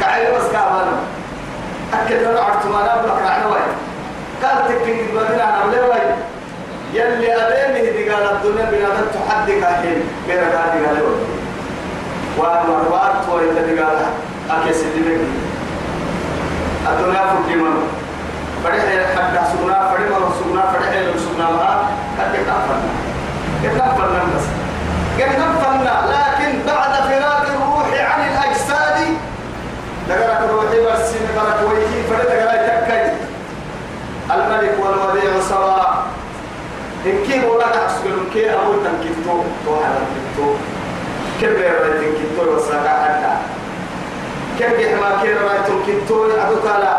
كعيل 0.00 0.34
بس 0.34 0.52
كابانا 0.52 0.96
أكد 1.94 2.22
لنا 2.22 2.40
عرتما 2.40 2.80
نبلك 2.80 3.22
رعنا 3.26 3.46
وين. 3.46 3.72
قال 4.42 4.68
تكين 4.68 5.06
بدنا 5.14 5.36
نعمل 5.36 5.74
وين. 5.74 6.10
يلي 6.94 7.34
أبيني 7.34 7.90
دي 7.90 8.10
قال 8.10 8.22
الدنيا 8.22 8.64
بنا 8.64 8.88
تحدك 9.14 9.62
أحين 9.62 10.02
غير 10.28 10.44
قال 10.44 10.78
دي 10.78 10.86
قال 10.86 10.96
وان 12.38 12.70
وروات 12.70 13.42
دي 13.66 13.80
قال 13.80 13.96
أكيس 14.50 14.82
اللي 14.82 15.14
بك 15.16 15.20
الدنيا 16.88 17.20
فكي 17.20 17.54
من 17.56 17.72
فرح 18.64 18.74
حد 19.16 19.46
سكنا 19.52 19.88
فرح 19.90 20.00
من 20.00 20.32
سكنا 20.40 20.62
فرح 20.72 20.92
لو 20.94 21.18
سكنا 21.18 21.50
ما 21.50 21.86
قد 22.18 22.36
كفرنا 22.36 22.90
كفرنا 23.64 24.22
بس 24.36 24.44
كفرنا 25.18 25.94
لكن 26.12 26.58
بعد 26.66 26.92
فراق 27.08 27.42
الروح 27.46 27.88
عن 28.10 28.28
الأجساد 28.28 28.98
دقرك 30.08 30.40
الروحي 30.44 30.80
بس 30.80 31.14
نقرك 31.14 31.68
ويكي 31.68 32.02
فرد 32.10 32.26
دقرك 32.26 32.84
تكي 32.86 33.12
الملك 34.34 34.74
والوديع 34.80 35.40
سواء 35.48 36.04
إن 37.06 37.24
كي 37.26 37.46
ولا 37.46 37.66
تحسب 37.66 38.04
كي 38.32 38.52
أو 38.52 38.72
تنكتو 38.72 39.42
تو 39.66 39.74
على 39.74 39.94
تنكتو 39.94 40.54
كيف 41.40 41.56
يرى 41.58 41.90
تنكتو 42.00 42.54
وساقا 42.54 42.94
حتى 43.04 43.32
كيف 44.58 44.78
يحما 44.78 45.22
كي 45.22 45.28
يرى 45.28 45.58
تنكتو 45.66 46.24
أدوك 46.24 46.66
على 46.66 46.92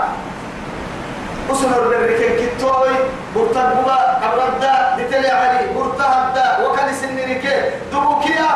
أسنر 1.51 1.87
بالركن 1.89 2.31
كتوي 2.39 2.95
برتد 3.35 3.69
بغا 3.85 4.19
أبرد. 4.23 4.63
دتلي 4.97 5.29
علي 5.29 5.67
برتهد 5.75 6.37
وكان 6.63 6.93
سنريك 6.93 7.45
دبوكيا 7.93 8.49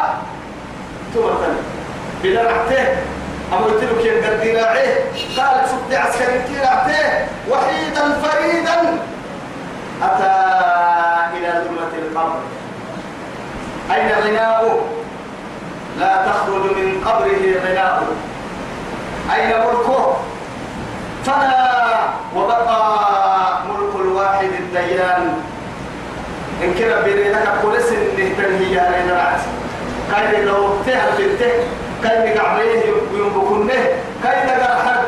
تمرتني 1.14 1.62
بلا 2.24 2.42
رحته 2.44 2.86
أمرت 3.54 3.84
له 3.84 4.02
كيف 4.04 4.26
قد 4.26 4.42
قال 5.38 5.58
شفت 5.70 5.92
عسكري 5.94 6.40
كيرعته 6.48 7.28
وحيدا 7.50 8.04
فريدا. 8.24 8.78
أتى 10.02 10.34
إلى 11.38 11.50
ظلمة 11.66 11.94
القبر. 12.02 12.40
أين 13.92 14.10
غناؤه؟ 14.24 14.95
لا 16.00 16.26
تخرج 16.28 16.64
من 16.78 17.04
قبره 17.06 17.44
غناؤه 17.66 18.08
أين 19.36 19.50
ملكه؟ 19.50 20.16
فنى 21.26 21.66
وبقى 22.36 23.60
ملك 23.70 23.96
الواحد 23.96 24.50
الديان. 24.60 25.42
إن 26.64 26.74
كنا 26.74 27.02
بينك 27.02 27.48
قلس 27.64 27.90
نهتن 27.92 28.56
هي 28.64 28.80
علينا 28.80 29.14
رأس 29.14 29.42
كاين 30.12 30.46
لو 30.46 30.70
تهل 30.86 31.10
بنته 31.18 31.52
كاين 32.04 32.38
قعبيه 32.40 32.82
ينبكنه 33.14 33.84
كاين 34.24 34.50
قرحته 34.50 35.05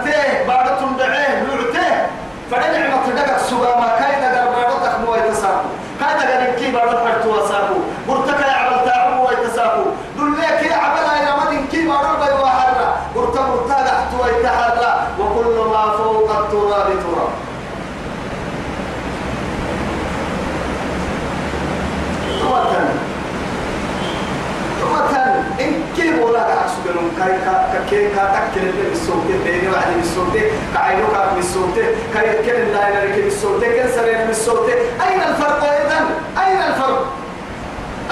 بنون 26.88 27.12
كاي 27.20 27.38
كا 27.46 27.86
كي 27.90 28.10
كا 28.16 28.24
تكل 28.34 28.68
اللي 28.68 28.90
بالسوق 28.90 29.24
بيني 29.44 29.70
وعدي 29.70 29.96
بالسوق 29.96 30.28
عينك 30.76 31.16
من 31.34 31.40
السوتة 31.40 31.86
كي 32.14 32.34
كن 32.46 32.72
داينا 32.74 33.06
لك 33.06 33.18
من 33.18 33.28
السوتة 33.28 33.68
كن 33.68 33.90
سرين 33.96 34.24
من 34.24 34.30
السوتة 34.30 34.74
أين 35.08 35.22
الفرق 35.30 35.64
إذن 35.64 36.06
أين 36.46 36.58
الفرق 36.58 37.06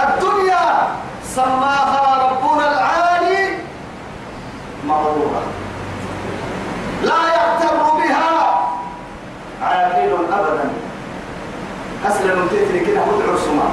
الدنيا 0.03 0.87
سماها 1.35 2.29
ربنا 2.31 2.71
العالي 2.71 3.57
مغرورة 4.87 5.43
لا 7.03 7.21
يغتر 7.35 7.75
بها 7.97 8.65
عاقل 9.61 10.11
أبدا 10.33 10.69
أسلم 12.07 12.47
تتري 12.47 12.79
كده 12.79 12.99
هو 12.99 13.19
العرسما 13.21 13.69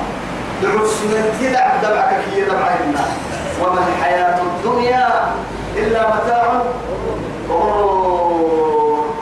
العرسما 0.63 1.25
تدع 1.41 1.77
دبعك 1.83 2.21
كي 2.35 2.41
دبعنا 2.41 3.05
وما 3.61 3.83
الحياة 3.89 4.41
الدنيا 4.43 5.09
إلا 5.77 6.01
متاع 6.15 6.63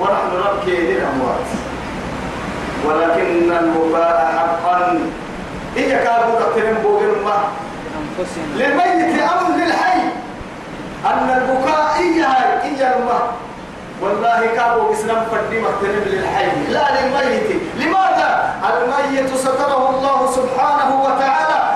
ونحن 0.01 0.31
نبكي 0.47 0.77
للأموات. 0.77 1.49
ولكن 2.87 3.53
البكاء 3.53 4.33
حقا. 4.37 4.99
هي 5.77 6.05
كابو 6.05 6.33
تقتلن 6.39 6.79
بوغرما 6.83 7.39
لأنفسنا. 7.85 8.55
للميت 8.57 9.23
أم 9.23 9.61
للحي. 9.61 10.01
أن 11.07 11.31
البكاء 11.31 11.99
إياها 11.99 12.63
إيا 12.63 12.97
المه 12.97 13.21
والله 14.03 14.47
كابو 14.57 14.93
إسلام 14.93 15.25
فردي 15.33 15.61
مقتنب 15.61 16.05
للحي. 16.07 16.47
لا 16.69 16.85
للميت. 17.01 17.63
لماذا؟ 17.77 18.55
الميت 18.71 19.37
ستره 19.37 19.91
الله 19.91 20.31
سبحانه 20.33 21.03
وتعالى. 21.03 21.70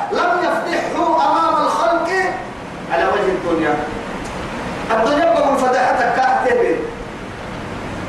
على 2.92 3.04
وجه 3.04 3.28
الدنيا. 3.38 3.74
الدنيا 4.90 5.34
بقول 5.34 5.58
فضحتك 5.58 6.14
كاحتبه 6.16 6.76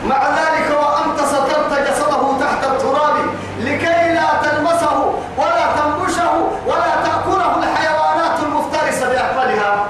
مع 0.10 0.30
ذلك 0.30 0.68
وأنت 0.80 1.20
سترت 1.28 1.90
جسده 1.90 2.40
تحت 2.40 2.64
التراب 2.64 3.16
لكي 3.60 4.14
لا 4.14 4.28
تلمسه 4.44 5.14
ولا 5.38 5.66
تنبشه 5.78 6.32
ولا 6.68 6.92
تأكله 7.06 7.58
الحيوانات 7.64 8.40
المفترسة 8.44 9.10
بأكملها 9.10 9.86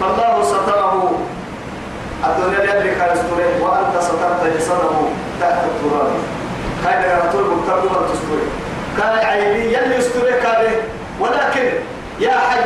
فالله 0.00 0.42
ستره. 0.44 1.12
الدنيا 2.24 2.66
كان 2.66 2.86
يستره 3.12 3.62
وأنت 3.62 4.02
سترت 4.02 4.56
جسده 4.56 4.90
تحت 5.40 5.60
التراب. 5.64 6.10
كان 6.84 7.02
يرتول 7.02 7.44
مكتبه 7.56 8.06
تستره 8.12 8.46
كان 8.98 9.26
عيني 9.26 9.72
يلي 9.72 9.96
يستره 9.96 10.30
كان 10.42 10.64
ولكن 11.20 11.72
يا 12.20 12.30
حي 12.50 12.60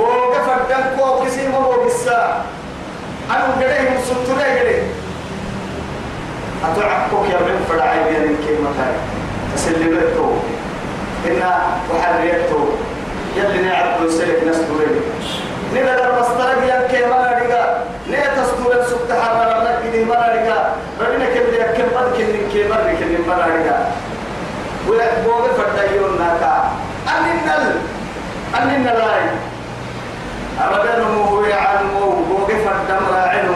بوقف 0.00 0.46
الدم 0.60 0.84
كو 0.98 1.24
كسيم 1.24 1.50
بوقسا 1.52 2.44
أنا 3.30 3.44
قريه 3.60 3.90
مستره 3.98 4.34
قريه 4.42 4.82
أتعقك 6.64 7.30
يا 7.30 7.38
من 7.40 7.66
فرعي 7.68 8.04
بين 8.04 8.22
الكلمة 8.34 8.70
تسلمته 9.56 10.36
إنا 11.28 11.58
وحريته 11.90 12.68
يلي 13.36 13.62
نعرف 13.68 14.00
نسلك 14.02 14.42
ناس 14.46 14.56
تريد 14.56 15.02
نقدر 15.74 16.20
مسترق 16.20 16.58
ينكي 16.62 17.04
منا 17.06 17.30
رقا 17.38 17.84
نيت 18.10 18.38
استورة 18.38 18.82
سبتها 18.90 19.28
منا 19.34 19.78
نكدي 19.80 20.04
منا 20.04 20.14
رقا 20.34 20.74
ربنا 21.00 21.24
كل 21.34 21.54
يكل 21.54 21.96
قد 21.96 22.16
كل 22.16 22.46
نكي 22.46 22.64
منا 22.64 22.92
كل 22.98 23.22
منا 23.26 23.46
رقا 23.46 23.90
ويحبوغ 24.88 25.42
فرديون 25.58 26.18
ناكا 26.18 26.70
أننا 27.08 27.56
ال 27.62 27.76
أننا 28.62 28.90
لاي 28.90 29.24
أبدا 30.60 31.04
مو 31.04 31.44
يعلمو 31.44 32.10
بوغ 32.10 32.46
فردم 32.48 33.04
راعنو 33.14 33.54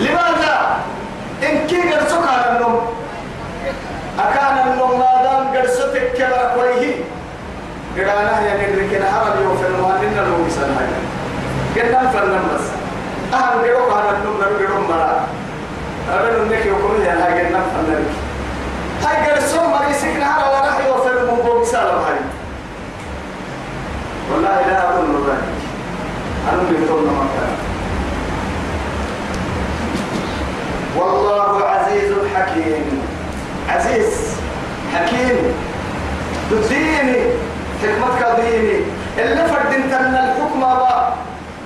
لماذا 0.00 0.76
إن 1.42 1.66
كي 1.66 1.92
قرسوك 1.92 2.24
على 2.28 2.56
النوم 2.56 2.80
أكان 4.18 4.72
النوم 4.72 4.98
ما 4.98 5.22
دام 5.22 5.64
قرسوتك 6.14 6.18
كبرك 6.18 6.54
ويه 6.58 6.94
قرانا 7.96 8.40
يا 8.40 8.54
ندرك 8.54 9.00
نهار 9.00 9.34
اليوم 9.34 9.56
في 9.56 9.66
المهندين 9.66 10.16
لو 10.16 10.44
بيسان 10.44 10.76
هاي. 10.78 10.86
قلنا 11.82 12.10
فلنا 12.10 12.40
بس. 12.54 12.66
أهم 13.34 13.60
قروك 13.60 13.92
على 13.92 14.18
النوم 14.18 14.36
نرو 14.40 14.66
قروك 14.66 14.90
مرا. 14.90 15.26
أبدا 16.10 16.56
نك 16.56 16.66
يقول 16.66 17.00
يا 17.02 17.12
هاي 17.12 17.46
قلنا 17.46 17.58
فلنا 17.58 17.98
هاي 19.04 19.30
قرسو 19.30 19.60
مريسك 19.60 20.16
نهار 20.20 20.48
ولا 20.48 20.60
راح 20.60 20.86
يوفر 20.86 21.20
المبو 21.20 21.58
بيسان 21.58 21.86
هاي. 21.86 22.18
والله 24.32 24.60
لا 24.70 24.90
أظن 24.90 25.26
ذلك. 25.26 25.54
أنا 26.52 26.62
من 26.62 26.86
ثم 26.88 27.06
مكان 27.20 27.54
والله 30.96 31.64
عزيز 31.68 32.12
حكيم. 32.34 33.02
عزيز 33.68 34.36
حكيم. 34.94 35.73
تديني 36.62 37.20
حكمتك 37.82 38.40
ديني 38.40 38.78
اللي 39.18 39.44
فرد 39.48 39.74
إنت 39.74 39.92
ان 39.92 40.14
الحكم 40.14 40.60
با 40.60 41.14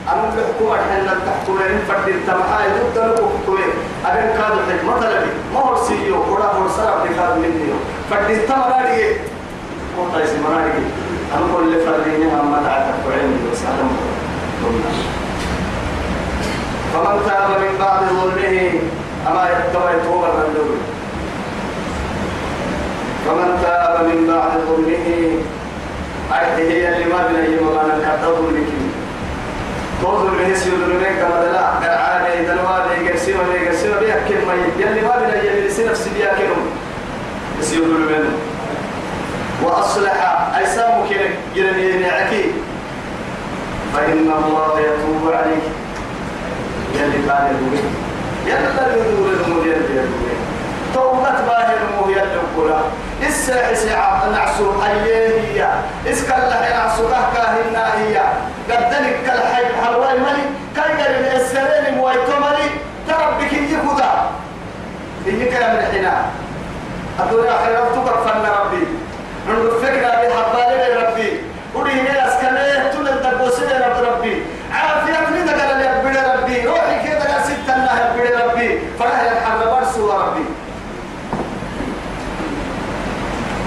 أنا 0.08 0.32
الحكومة 0.38 0.76
حنا 0.76 1.14
تحكم 1.26 1.58
لين 1.58 1.78
فرد 1.88 2.08
إنت 2.08 2.30
معاي 2.30 2.68
ضد 2.68 2.98
الحكومة. 2.98 3.68
أبين 4.06 4.30
كادو 4.38 4.60
حكمة 4.70 5.10
لبي 5.10 5.30
ما 5.54 5.60
هو 5.60 5.84
سيو 5.84 6.22
كورا 6.22 6.44
هو 6.44 6.68
سراب 6.76 7.06
كادو 7.16 7.40
مني. 7.40 7.72
فرد 8.10 8.30
إنت 8.30 8.50
مراري 8.50 9.16
كنت 9.96 10.14
اسم 10.22 10.42
مراري 10.44 10.72
أنا 11.34 11.46
كل 11.56 11.72
فرد 11.84 12.06
هم 12.32 12.50
ما 12.52 12.58
تعرف 12.66 12.96
علم 13.12 13.32
وسلام 13.52 13.90
فمن 16.92 17.16
تاب 17.26 17.50
من 17.60 17.78
بعد 17.80 18.00
ظلمه 18.00 18.72
أما 19.28 19.42
يتبع 19.50 19.92
توبة 20.04 20.28
من 20.28 20.54
دونه. 20.56 20.97
فمن 23.28 23.58
تاب 23.62 24.04
من 24.06 24.26
بعد 24.26 24.50
ظلمه 24.68 24.88
أيه 25.06 25.38
هي 26.56 26.88
اللي 26.96 27.04
ما 27.04 27.26
بنا 27.28 27.44
يما 27.46 27.84
أنا 27.84 28.16
كتب 28.22 28.56
لك 28.56 28.66
توظل 30.02 30.30
به 30.30 30.54
سيود 30.54 30.78
منك 30.78 31.18
كما 31.20 31.44
دلا 31.44 31.60
قرعان 31.66 32.46
دلوا 32.46 32.78
لي 32.88 33.10
قرسي 33.10 33.34
ولا 33.34 33.68
قرسي 33.68 33.88
ولا 33.88 34.08
يحكم 34.08 34.46
ما 34.48 34.54
يلي 34.78 35.00
ما 35.00 35.16
بنا 35.16 35.42
يلي 35.42 35.70
سي 35.70 35.84
نفس 35.84 36.08
دي 36.08 36.20
يكلم 36.20 36.56
سيود 37.60 37.88
منه 37.88 38.30
وأصلح 39.64 40.48
أيسامك 40.58 41.10
يرني 41.54 41.92
نعكي 41.98 42.44
فإن 43.94 44.32
الله 44.38 44.80
يتوب 44.80 45.32
عليك. 45.32 45.62
يلي 46.94 47.26
كان 47.28 47.56
يقول 47.56 47.78
يلا 48.46 48.96
يدور 48.96 49.28
الأمور 49.30 49.66
يلي 49.66 49.97
باهر 50.94 51.78
مو 51.96 52.10
يلي 52.10 52.40
كلها 52.56 52.82
إسا 53.28 53.72
إسا 53.72 54.30
نعسو 54.32 54.72
أيه 54.84 55.68
إسكا 56.06 56.36
الله 56.36 56.60
نعسو 56.70 57.04
أهكا 57.08 57.44
هنا 57.56 57.94
هي 57.98 58.18
قدنك 58.70 59.16
كالحي 59.26 59.64
حلواي 59.84 60.18
ملي 60.18 60.44
قال 60.76 61.00
السرين 61.36 61.94
مويتو 61.96 62.36
ملي 62.40 62.68
تربك 63.08 63.52
يكودا 63.52 64.10
إني 65.28 65.44
كلام 65.44 65.76
الحنا. 65.76 66.14
الدنيا 67.20 67.52
خيرتك 67.64 68.14
فن 68.24 68.44
ربي 68.60 68.86
عند 69.48 69.70
فكرة 69.82 70.08
بحبالي 70.08 70.94
ربي 71.02 71.40
ودي 71.74 72.00
هنا 72.00 72.28
أسكنه 72.28 72.90
تول 72.92 73.08
الدبوسين 73.08 73.68
رب 73.70 74.04
ربي 74.12 74.42
عافية 74.72 75.18
من 75.30 75.46
دقل 75.46 75.80
يبدي 75.80 76.18
ربي 76.20 76.66
روحي 76.66 77.08
كده 77.08 77.18
قال 77.18 77.44
ستة 77.44 77.74
الله 77.76 77.94
يبدي 78.00 78.34
ربي 78.44 78.80
فرح 78.98 79.22
يحرم 79.22 79.60
برسو 79.80 80.12
ربي 80.12 80.44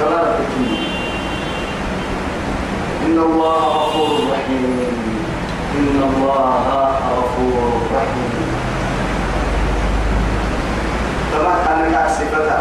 كما 0.01 0.21
إن 3.05 3.17
الله 3.17 3.61
غفور 3.77 4.11
رحيم. 4.33 4.65
إن 5.77 5.97
الله 6.09 6.65
غفور 7.17 7.81
رحيم. 7.95 8.31
طبعا 11.33 11.55
أنا 11.69 11.85
كاك 11.91 12.09
صفتا 12.09 12.59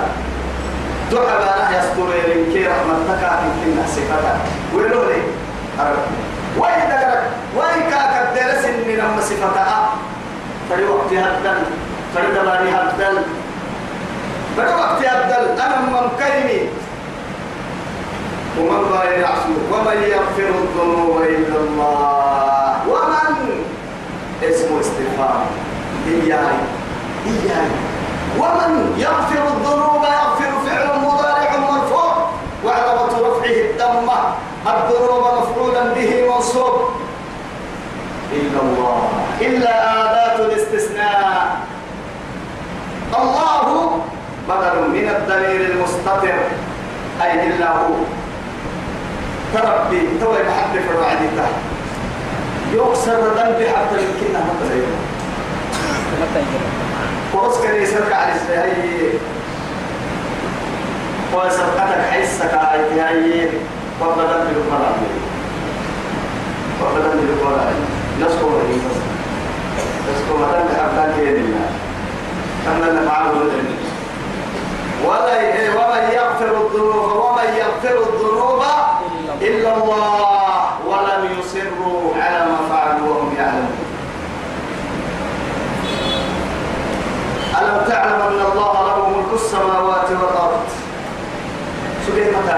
دعا 1.12 1.34
بانا 1.40 1.78
يستور 1.78 2.08
يلنكي 2.14 2.66
رحمتك 2.66 3.22
يمكن 3.44 3.86
صفتا 3.88 4.32
ويلو 4.74 5.02
لي. 5.08 5.22
وين 6.58 6.80
دقرك 6.90 7.24
وين 7.56 7.80
كاك 7.90 8.14
الدرس 8.28 8.64
إني 8.64 8.96
لما 8.96 9.20
صفتا 9.20 9.88
فري 10.70 10.84
وقتي 10.84 11.18
هدل 11.18 11.58
فري 12.14 12.26
دباني 12.36 12.70
هدل 12.70 13.16
فري 14.56 14.74
وقتي 14.74 15.06
هدل 15.08 15.60
أنا 15.60 15.76
ممكنني. 15.80 16.60
ومن 18.60 18.82
باين 18.92 19.24
عصمه 19.24 19.62
ومن 19.72 20.02
يغفر 20.02 20.48
الذنوب 20.48 21.22
إلا 21.22 21.56
الله. 21.56 22.88
ومن؟ 22.88 23.64
اسمه 24.42 24.80
استفهام 24.80 25.46
إياي. 26.06 26.58
إياي. 27.26 27.70
ومن 28.38 28.94
يغفر 28.98 29.42
الذنوب 29.48 30.02
يغفر 30.02 30.52
فعل 30.66 31.00
مضارع 31.00 31.56
مرفوع. 31.56 32.30
وعلامة 32.64 33.12
رفعه 33.28 33.56
التامة. 33.70 34.18
الذنوب 34.66 35.24
مفعولا 35.38 35.94
به 35.94 36.34
منصوب. 36.34 36.74
إلا 38.32 38.60
الله. 38.62 39.08
إلا 39.40 39.72
آدات 39.92 40.40
الاستثناء. 40.40 41.56
الله 43.22 44.00
بدل 44.48 44.88
من 44.88 45.08
الضمير 45.08 45.70
المستتر. 45.70 46.38
أي 47.22 47.46
إلا 47.46 47.70
هو. 47.70 48.19
تربي 49.54 50.00
توي 50.20 50.42
بحد 50.42 50.72
في 50.72 50.90
الرعديته 50.90 51.48
يكسر 52.74 53.12
ذنبي 53.12 53.68
حتى 53.68 53.94
يمكننا 54.02 54.40
متى 54.44 54.74
يجرى 54.74 55.10
ورس 57.34 57.60
كان 57.62 57.82
يسرق 57.82 58.16
على 58.16 58.32
السهي 58.34 59.12
وسرقتك 61.34 62.00
حيثك 62.10 62.54
على 62.54 63.00
هاي 63.00 63.48
وبدل 64.00 64.44
بالقرآن 64.54 65.02
وبدل 66.82 67.18
بالقرآن 67.26 67.74
نسكو 68.20 68.46
بس 68.48 68.96
نسكو 70.10 70.38
مثلا 70.38 70.64
بحبان 70.64 71.14
كيد 71.16 71.34
الله 71.34 71.70
كملنا 72.66 73.04
معه 73.06 73.32
ولا 75.04 75.40
ومن 75.76 76.12
يغفر 76.12 76.66
الذنوب 76.66 77.16
ومن 77.16 77.48
يغفر 77.58 77.98
الذنوب 77.98 78.62
إلا 79.40 79.76
الله 79.76 80.64
ولم 80.86 81.22
يصروا 81.38 82.14
على 82.22 82.40
ما 82.46 82.58
فعلوا 82.70 83.08
وهم 83.08 83.34
يعلمون. 83.38 83.78
ألم 87.58 87.84
تعلم 87.88 88.20
أن 88.20 88.40
الله 88.52 88.72
له 88.86 89.08
ملك 89.08 89.32
السماوات 89.34 90.08
والأرض؟ 90.10 90.64
سبحانه 92.06 92.38
متى 92.38 92.54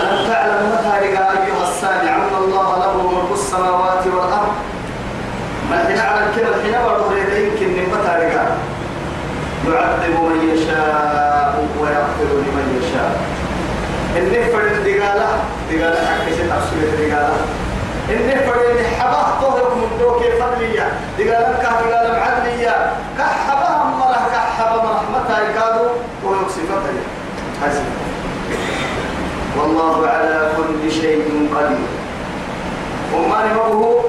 ألم 0.00 0.20
تعلم 0.28 0.60
متى 0.72 0.92
أيها 1.30 1.62
السامع 1.62 2.12
أن 2.16 2.34
الله 2.44 2.68
له 2.78 2.94
ملك 3.12 3.30
السماوات 3.32 4.06
والأرض؟ 4.06 4.54
ما 5.70 5.76
حين 5.86 5.98
على 5.98 6.20
الكلمة 6.26 6.62
حين 6.62 6.76
برضه 6.86 7.16
يمكن 7.16 7.68
من 7.68 7.86
متى 7.94 8.14
يعذب 9.74 10.14
من 10.20 10.40
يشاء. 10.54 11.31
إني 14.16 14.44
فرد 14.52 14.84
دقالة 14.84 15.28
دقالة 15.70 16.00
حكي 16.06 16.30
تفسير 16.30 16.88
دقالة. 16.98 17.36
إني 18.10 18.34
فرد 18.46 18.76
حباه 19.00 19.40
طهركم 19.42 19.82
الدوكي 19.92 20.30
فضلية 20.40 20.86
دقالة 21.18 21.56
كه 21.62 21.88
دقالة 21.88 22.18
معدلية 22.18 22.92
كحباه 23.18 23.84
مره 23.84 24.28
كحبا 24.32 24.90
رحمتها 24.90 25.40
يكادوا 25.50 25.88
ويكسفتها 26.24 27.02
حسن 27.62 27.84
والله 29.58 30.06
على 30.08 30.50
كل 30.56 30.92
شيء 30.92 31.48
قدير. 31.56 31.86
وما 33.14 33.46
نمره 33.46 34.04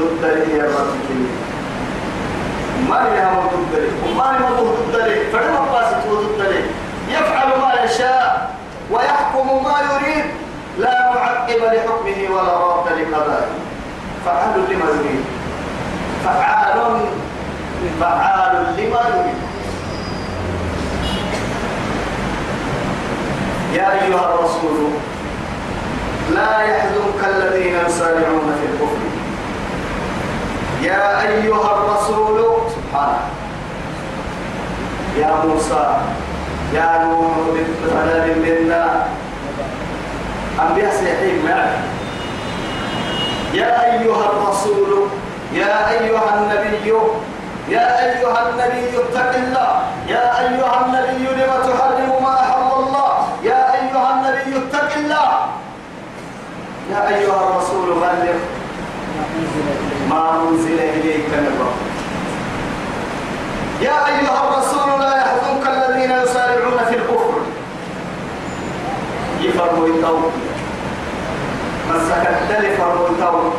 ضد 0.00 0.24
هي 0.24 0.60
الرب 0.60 0.88
ما 2.88 2.94
لها 2.94 3.30
موجود 3.34 3.66
ذلك 3.74 3.92
وما 4.06 4.22
لها 4.22 4.50
موجود 4.50 4.94
ذلك 4.94 5.26
فلما 5.32 5.60
باسط 5.72 6.06
وجود 6.10 6.40
ذلك 6.40 6.64
يفعل 7.08 7.48
ما 7.60 7.84
يشاء 7.84 8.50
ويحكم 8.90 9.64
ما 9.64 9.74
يريد 9.92 10.24
لا 10.78 11.12
معقب 11.14 11.58
لحكمه 11.58 12.27
ولا 12.38 12.52
راد 12.52 12.86
لقضائه 12.98 13.48
فعال 14.24 14.60
لما 14.70 14.84
يريد. 14.84 15.24
فعال 16.24 17.00
فعال 18.00 18.66
لما 18.76 19.00
يريد. 19.08 19.38
يا 23.74 23.92
أيها 23.92 24.34
الرسول 24.34 24.90
لا 26.34 26.58
يحزنك 26.60 27.20
الذين 27.36 27.74
يسارعون 27.86 28.56
في 28.60 28.66
الكفر. 28.72 29.02
يا 30.82 31.22
أيها 31.22 31.70
الرسول 31.76 32.44
سبحانه. 32.70 33.20
يا 35.18 35.44
موسى 35.44 35.96
يا 36.74 37.04
نوح 37.04 37.32
بفلان 37.54 38.26
منا 38.38 39.06
أنبياء 40.60 40.92
سيحيم 40.94 41.44
معك 41.48 41.97
يا 43.54 43.92
أيها 43.92 44.30
الرسول 44.30 45.08
يا 45.54 45.90
أيها 45.90 46.34
النبي 46.38 46.92
يا 47.68 47.88
أيها 48.04 48.50
النبي 48.50 48.98
اتق 48.98 49.34
الله. 49.34 49.82
يا 50.08 50.40
أيها 50.40 50.86
النبي 50.86 51.24
لم 51.24 51.52
تحرم 51.68 52.22
ما 52.22 52.34
أحل 52.40 52.70
الله. 52.80 53.28
يا 53.44 53.74
أيها 53.74 54.08
النبي 54.14 54.56
اتق 54.56 54.92
الله. 54.96 55.30
يا 56.92 57.08
أيها 57.08 57.40
الرسول 57.44 57.88
بلغ 58.00 58.38
ما 60.10 60.22
أنزل 60.48 60.78
إليك 60.80 61.28
من 61.28 61.56
ربك. 61.60 61.88
يا 63.80 63.96
أيها 64.06 64.38
الرسول 64.44 65.00
لا 65.00 65.16
يحزنك 65.16 65.64
الذين 65.68 66.10
يسارعون 66.10 66.78
في 66.88 66.94
الكفر. 66.96 67.40
يفرموا 69.40 69.86
التو 69.86 70.18
مسك 71.90 72.24
الدل 72.28 72.76
فرموا 72.76 73.08
التو 73.08 73.50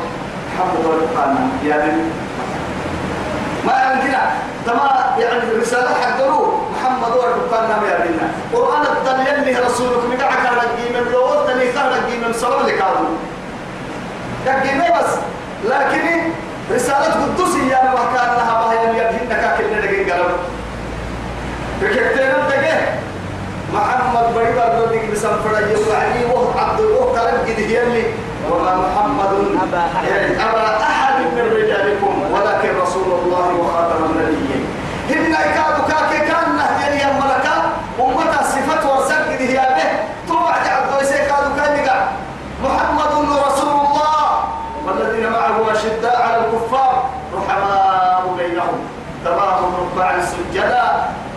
حمد 0.57 0.85
القرآن 0.85 1.49
يا 1.63 1.77
بني 1.77 2.03
ما 3.65 3.73
عندنا. 3.73 4.21
تما 4.65 5.15
يعني 5.19 5.51
رسالة 5.61 5.89
حقروا 5.93 6.47
محمد 6.73 7.11
ورقان 7.11 7.69
نام 7.69 7.83
يا 7.89 7.97
بنا 8.05 8.27
قرآن 8.53 8.81
الدل 8.81 9.19
يلي 9.27 9.59
رسولك 9.59 10.03
مدعك 10.13 10.43
رقيم 10.57 10.93
من 10.93 11.11
لو 11.11 11.45
تني 11.47 11.63
رقيم 11.71 12.19
من 12.27 12.33
صلاة 12.33 12.63
لكادو 12.67 13.05
رقيم 14.47 14.79
بس. 14.99 15.11
لكن 15.65 16.31
رسالة 16.75 17.13
قدسية 17.25 17.81
أنا 17.81 17.93
وكان 17.93 18.29
لها 18.37 18.53
ما 18.65 18.71
هي 18.71 18.83
يبهن 18.89 19.29
كاكل 19.41 19.63
ندقين 19.77 20.11
قلب 20.11 20.31
فكتين 21.81 22.29
الدقين 22.29 22.81
محمد 23.73 24.33
بريبا 24.35 24.77
الردك 24.77 25.05
بسم 25.11 25.29
فرج 25.43 25.87
وعلي 25.89 26.25
وهو 26.25 26.59
عبد 26.59 26.79
وهو 26.81 27.11
كلام 27.13 27.37
قد 27.47 27.59
يلي 27.59 28.03
محمد 28.75 29.33
أبا 29.63 29.77
أحد. 29.77 30.07
يعني 30.07 30.43
أبا 30.49 30.77
أحد 30.81 31.15
من 31.21 31.45
رجالكم 31.55 32.13
ولكن 32.33 32.79
رسول 32.81 33.09
الله 33.19 33.47
وخاتم 33.59 34.03
النبيين. 34.05 34.65
هن 35.09 35.33
كادوا 35.33 35.85
كاكي 35.89 36.19
كان 36.19 36.55
نهجني 36.57 37.11
الملكة 37.11 37.55
أمتا 37.99 38.43
صفة 38.43 38.83
ورسل 38.89 39.23
قد 39.23 39.41
هي 39.41 39.59
به 39.77 39.89
طبع 40.29 40.51
عبد 40.51 40.93
ويسي 40.97 41.17
كادوا 41.17 41.55
كان 41.57 42.07
محمد 42.63 43.13
رسول 43.47 43.73
الله. 43.85 44.43
والذين 44.85 45.29
معه 45.29 45.71
أشداء 45.71 46.21
على 46.21 46.37
الكفار 46.37 47.09
رحماء 47.37 48.35
بينهم. 48.37 48.79
تراهم 49.25 49.73
ركعا 49.75 50.21
سجدا 50.21 50.91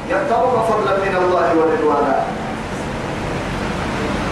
يبتغون 0.09 0.62
فضلا 0.68 0.97
من 0.97 1.16
الله 1.16 1.47
ورضوانا. 1.57 2.25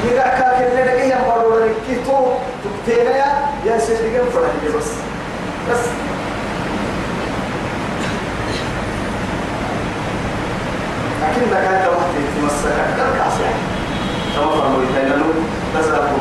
إذا 0.04 0.22
كان 0.22 0.64
اللي 0.64 0.82
لقيه 0.84 1.14
مرة 1.28 1.68
كيتو 2.86 3.02
تكتينا 3.02 3.50
يا 3.66 3.78
سيدي 3.78 4.18
فرح 4.32 4.50
بس. 4.78 4.86
بس. 5.70 5.84
لكن 11.22 11.50
ما 11.50 11.60
كانت 11.60 11.86
وقت 11.86 12.10
تمسك 12.36 12.76
كالكاس 12.96 13.40
يعني. 13.40 13.62
كما 14.36 14.50
فرموا 14.50 14.82
يتعلموا 14.82 15.32
بس 15.78 15.84
أقول 15.88 16.20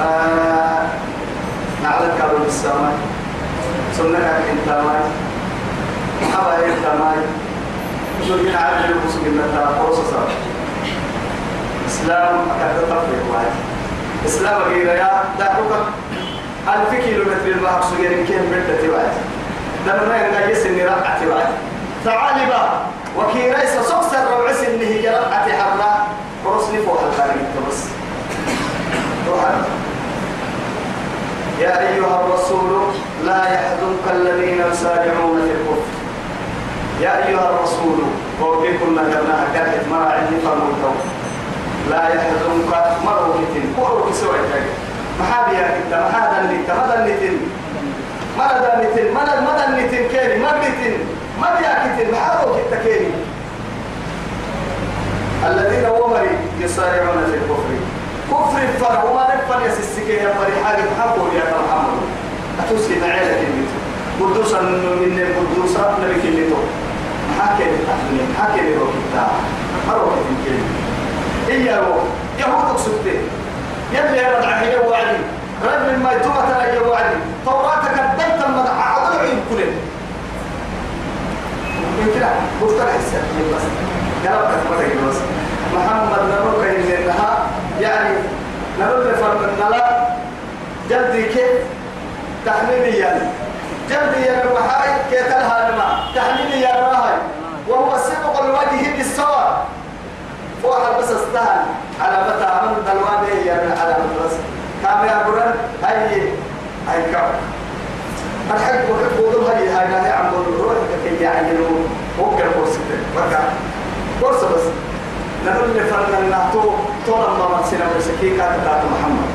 آه 0.00 0.86
نعلم 1.82 2.12
كارو 2.18 2.44
السماء 2.46 2.98
سنة 3.96 4.18
ماي 7.00 7.22
شو 8.28 8.34
إسلام 11.86 12.34
أكاد 12.50 12.82
تفرق 12.82 13.32
واحد. 13.32 13.67
اسلام 14.28 14.62
غير 14.62 14.86
يا 14.86 15.24
دعوك 15.38 15.72
ألف 16.68 17.04
كيلو 17.04 17.24
متر 17.24 17.82
سجير 17.82 18.26
كيف 18.26 18.42
بدت 18.52 18.90
واحد 18.92 19.12
دمنا 19.86 20.26
ينقى 20.26 20.50
يسن 20.50 20.80
رقعة 20.80 21.20
واحد 21.34 21.52
تعالي 22.04 22.46
بقى 22.46 22.80
وكي 23.18 23.50
رئيس 23.50 23.70
سكسر 23.70 24.30
روعس 24.38 24.60
انه 24.60 25.02
جرقعة 25.02 25.48
حرة 25.52 26.06
ورسلي 26.44 26.78
فوق 26.82 27.00
الخارج 27.08 27.40
بس 27.68 27.84
يا 31.60 31.80
أيها 31.88 32.20
الرسول 32.24 32.82
لا 33.24 33.42
يحزنك 33.54 34.04
الذين 34.14 34.58
يسارعون 34.72 35.40
في 35.42 35.52
الكفر 35.52 35.88
يا 37.00 37.26
أيها 37.28 37.50
الرسول 37.50 37.98
وبكم 38.42 38.92
نجرناها 38.92 39.46
كانت 39.54 39.88
مرا 39.90 40.12
عندي 40.12 40.36
فرموتو 40.44 40.92
لا 41.90 42.08
يحزنك 42.08 42.42
مروك 43.78 44.14
سوى 44.14 44.38
محابي 45.20 45.56
يا 45.56 45.68
كنت 45.68 45.94
محادا 45.94 46.42
لك 46.52 46.70
مدى 46.70 46.94
النتين 46.94 47.38
مدى 48.38 48.68
النتين 48.74 49.14
مدى 49.14 49.34
مدى 49.46 49.64
النتين 49.68 50.08
كيري 50.08 50.38
مدى 50.38 50.96
مدى 51.42 51.64
يا 51.64 51.74
كنت 51.84 52.14
محاروك 52.14 52.56
التكيري 52.56 53.10
الذين 55.46 55.84
ومري 55.88 56.30
يسارعون 56.60 57.18
في 57.30 57.34
الكفر. 57.34 57.72
كفر 58.30 58.58
الفرع 58.62 59.02
وما 59.04 59.26
نفر 59.34 59.66
يسسك 59.66 60.08
يا 60.08 60.34
مري. 60.34 60.64
حاجة 60.64 60.82
محبوب 60.98 61.28
يا 61.34 61.42
محمد 61.42 61.98
أتوسي 62.60 62.94
نعيلة 63.00 63.34
كلمته 63.40 63.78
قدوسا 64.20 64.60
من 64.62 65.34
قدوسا 65.38 65.98
نبي 66.02 66.22
كلمته 66.22 66.56
حكي 67.38 67.64
التحليل 67.64 68.26
حكي 68.38 68.60
لروك 68.60 68.92
التاع 69.06 69.30
أروك 69.90 70.12
الكلمة 70.12 70.77
إياه 71.48 71.86
يهود 72.38 72.76
سبتين 72.78 73.22
يلي 73.92 74.18
يا 74.18 74.38
رجع 74.38 74.56
هي 74.56 74.76
وعدي. 74.76 75.18
رجل 75.64 75.98
ما 75.98 76.10
ترى 76.12 76.74
يا 76.74 76.80
وعدي. 76.80 77.16
توراتك 77.44 77.98
قدمت 77.98 78.44
المدح 78.46 78.98
عضل 78.98 79.18
عين 79.18 79.40
كلين 79.50 79.76
يمكن 82.00 82.20
لها 82.20 82.96
السنة 82.96 83.56
بس؟ 83.56 83.62
قربت 84.24 84.58
مرة 84.70 85.10
بس. 85.10 85.16
محمد 85.74 86.22
نروك 86.30 86.64
إنها 86.98 87.46
يعني 87.80 88.14
نرد 88.80 89.14
فرد 89.14 89.48
النلا. 89.48 90.08
جدي 90.90 91.22
كيف؟ 91.22 91.58
تحليلي 92.46 92.98
يعني 92.98 93.20
جدي 93.88 94.26
يا 94.26 94.44
المحاي 94.44 94.90
كيتلها 95.10 95.70
لما. 95.70 96.00
تحليلي 96.14 96.60
يا 96.60 96.74
راهي 96.74 97.16
وهو 97.68 97.94
الصدق 97.94 98.42
الوجه 98.42 98.96
بالصواب 98.96 99.64
فوق 100.62 100.98
بس 100.98 101.04
استهل 101.10 101.60
على 102.00 102.16
متى 102.28 102.50
من 102.66 102.84
دلوان 102.86 103.46
يا 103.46 103.54
من 103.54 103.78
على 103.80 103.96
مدرس 104.02 104.34
كام 104.82 105.04
يا 105.08 105.24
برن 105.26 105.54
هاي 105.82 106.22
هاي 106.88 107.02
كم؟ 107.12 107.28
الحق 108.54 108.90
وقت 108.90 109.14
وضم 109.20 109.44
هاي 109.46 109.68
هاي 109.68 109.88
لا 109.90 110.12
عم 110.12 110.30
بقول 110.30 110.60
روح 110.60 110.74
كي 111.04 111.24
يعينوا 111.24 111.78
وكر 112.20 112.44
كورس 112.54 112.78
بركة 113.16 113.38
كورس 114.20 114.36
بس. 114.44 114.64
نقول 115.46 115.70
لفرنا 115.76 116.18
الناتو 116.18 116.62
طول 117.06 117.18
ما 117.38 117.48
مرسنا 117.48 117.84
بسكي 117.98 118.36
كاتب 118.36 118.64
محمد. 118.92 119.28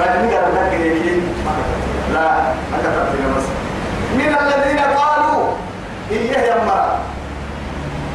راجعني 0.00 0.34
قال 0.36 0.54
لك 0.54 0.70
كذي 0.70 1.22
لا 2.14 2.22
ما 2.72 2.78
كتبت 2.82 3.36
بس. 3.36 3.44
من 4.14 4.36
الذين 4.40 4.78
قالوا 4.78 5.46
إيه 6.10 6.30
يا 6.32 6.64
مرا 6.64 6.98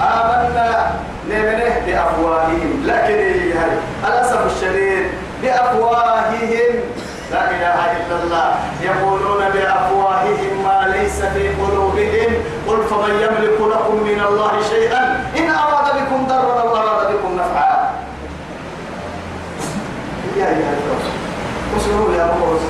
آمنا. 0.01 0.91
نمنه 1.29 1.81
بأفواههم 1.85 2.83
لكن 2.85 3.13
إيه 3.13 3.53
هاي 3.53 3.71
الأسف 4.07 4.45
الشديد 4.55 5.07
بأفواههم 5.41 6.73
لا 7.31 7.51
إله 7.51 7.79
إلا 7.91 8.23
الله 8.23 8.28
يقولون 8.81 9.41
بأفواههم 9.53 10.53
ما 10.63 10.95
ليس 10.95 11.21
في 11.33 11.49
قلوبهم. 11.61 12.31
قل 12.67 12.83
فمن 12.89 13.13
يملك 13.15 13.59
لكم 13.73 13.95
من 13.95 14.19
الله 14.29 14.51
شيئا؟ 14.69 15.03
إن 15.37 15.49
أراد 15.49 15.95
بكم 15.95 16.27
ضرا 16.27 16.61
أو 16.61 16.75
أراد 16.75 17.07
بكم 17.13 17.35
نفعا. 17.35 17.91
يا 20.37 20.45
يا 20.45 20.73
وصلوا 21.75 22.15
يا 22.15 22.25
أبوس 22.25 22.61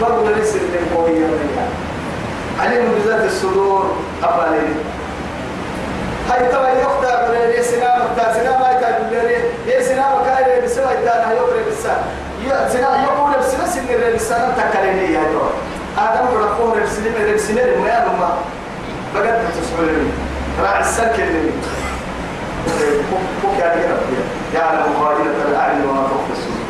بقول 0.00 0.32
لسه 0.32 0.58
من 0.58 0.96
قوية 0.96 1.26
عليهم 2.60 2.92
بذات 2.94 3.24
الصدور. 3.24 3.96
أبالي 4.22 4.74
هاي 6.30 6.48
تبا 6.48 6.68
يقطع 6.68 7.28
بلي 7.28 7.62
سنام 7.62 8.00
تا 8.16 8.32
سنام 8.34 8.62
هاي 8.62 8.80
تا 8.80 8.98
بلي 9.10 9.36
يا 9.66 9.82
سنام 9.82 10.24
كاي 10.24 10.60
بسوا 10.60 10.84
تا 11.04 11.28
هاي 11.28 11.36
يقرا 11.36 11.62
يا 12.48 12.68
سنام 12.68 13.04
يقول 13.04 13.32
بس 13.38 13.74
سن 13.74 13.88
الرسالة 13.90 14.54
تكلمني 14.56 15.12
يا 15.12 15.22
تو 15.22 15.44
آدم 16.02 16.26
بركون 16.34 16.78
الرسالة 16.78 17.30
الرسالة 17.30 17.80
ما 17.80 17.88
يلما 17.88 18.30
بقد 19.14 19.38
تسولني 19.60 20.10
راعي 20.62 20.80
السلك 20.80 21.20
اللي 21.20 21.50
بوك 23.42 23.58
يا 23.58 23.72
رب 23.90 24.00
يعلم 24.54 24.94
خائنة 25.00 25.38
الأعين 25.48 25.86
وما 25.86 26.02
تخفي 26.02 26.32
الصدور. 26.32 26.68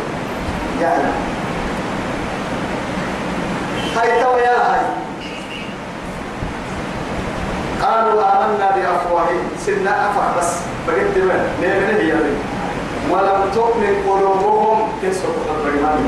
يعلم 0.80 1.12
هاي 3.96 4.22
تو 4.22 4.36
يا 4.38 4.56
هاي. 4.72 4.80
قالوا 7.82 8.22
آمنا 8.22 8.70
بأفواههم. 8.76 9.48
سنة 9.66 9.90
أفع 9.90 10.38
بس. 10.38 10.52
بقيت 10.88 11.06
دماء 11.16 11.46
نيمن 11.62 11.96
هي 12.00 12.12
ولم 13.10 13.50
تؤمن 13.54 13.94
قلوبهم 14.08 14.88
تسوق 15.02 15.46
الرحمن 15.50 16.00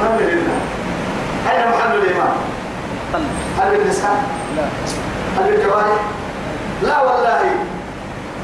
ما 0.00 0.08
من 0.16 0.28
الله 0.28 0.60
أين 1.50 1.68
محل 1.70 1.94
الإيمان؟ 1.94 2.36
هل 3.60 3.70
باللسان؟ 3.70 4.22
لا. 4.56 4.62
هل 5.38 5.50
بالجوارح؟ 5.50 6.00
لا 6.82 7.02
والله. 7.02 7.40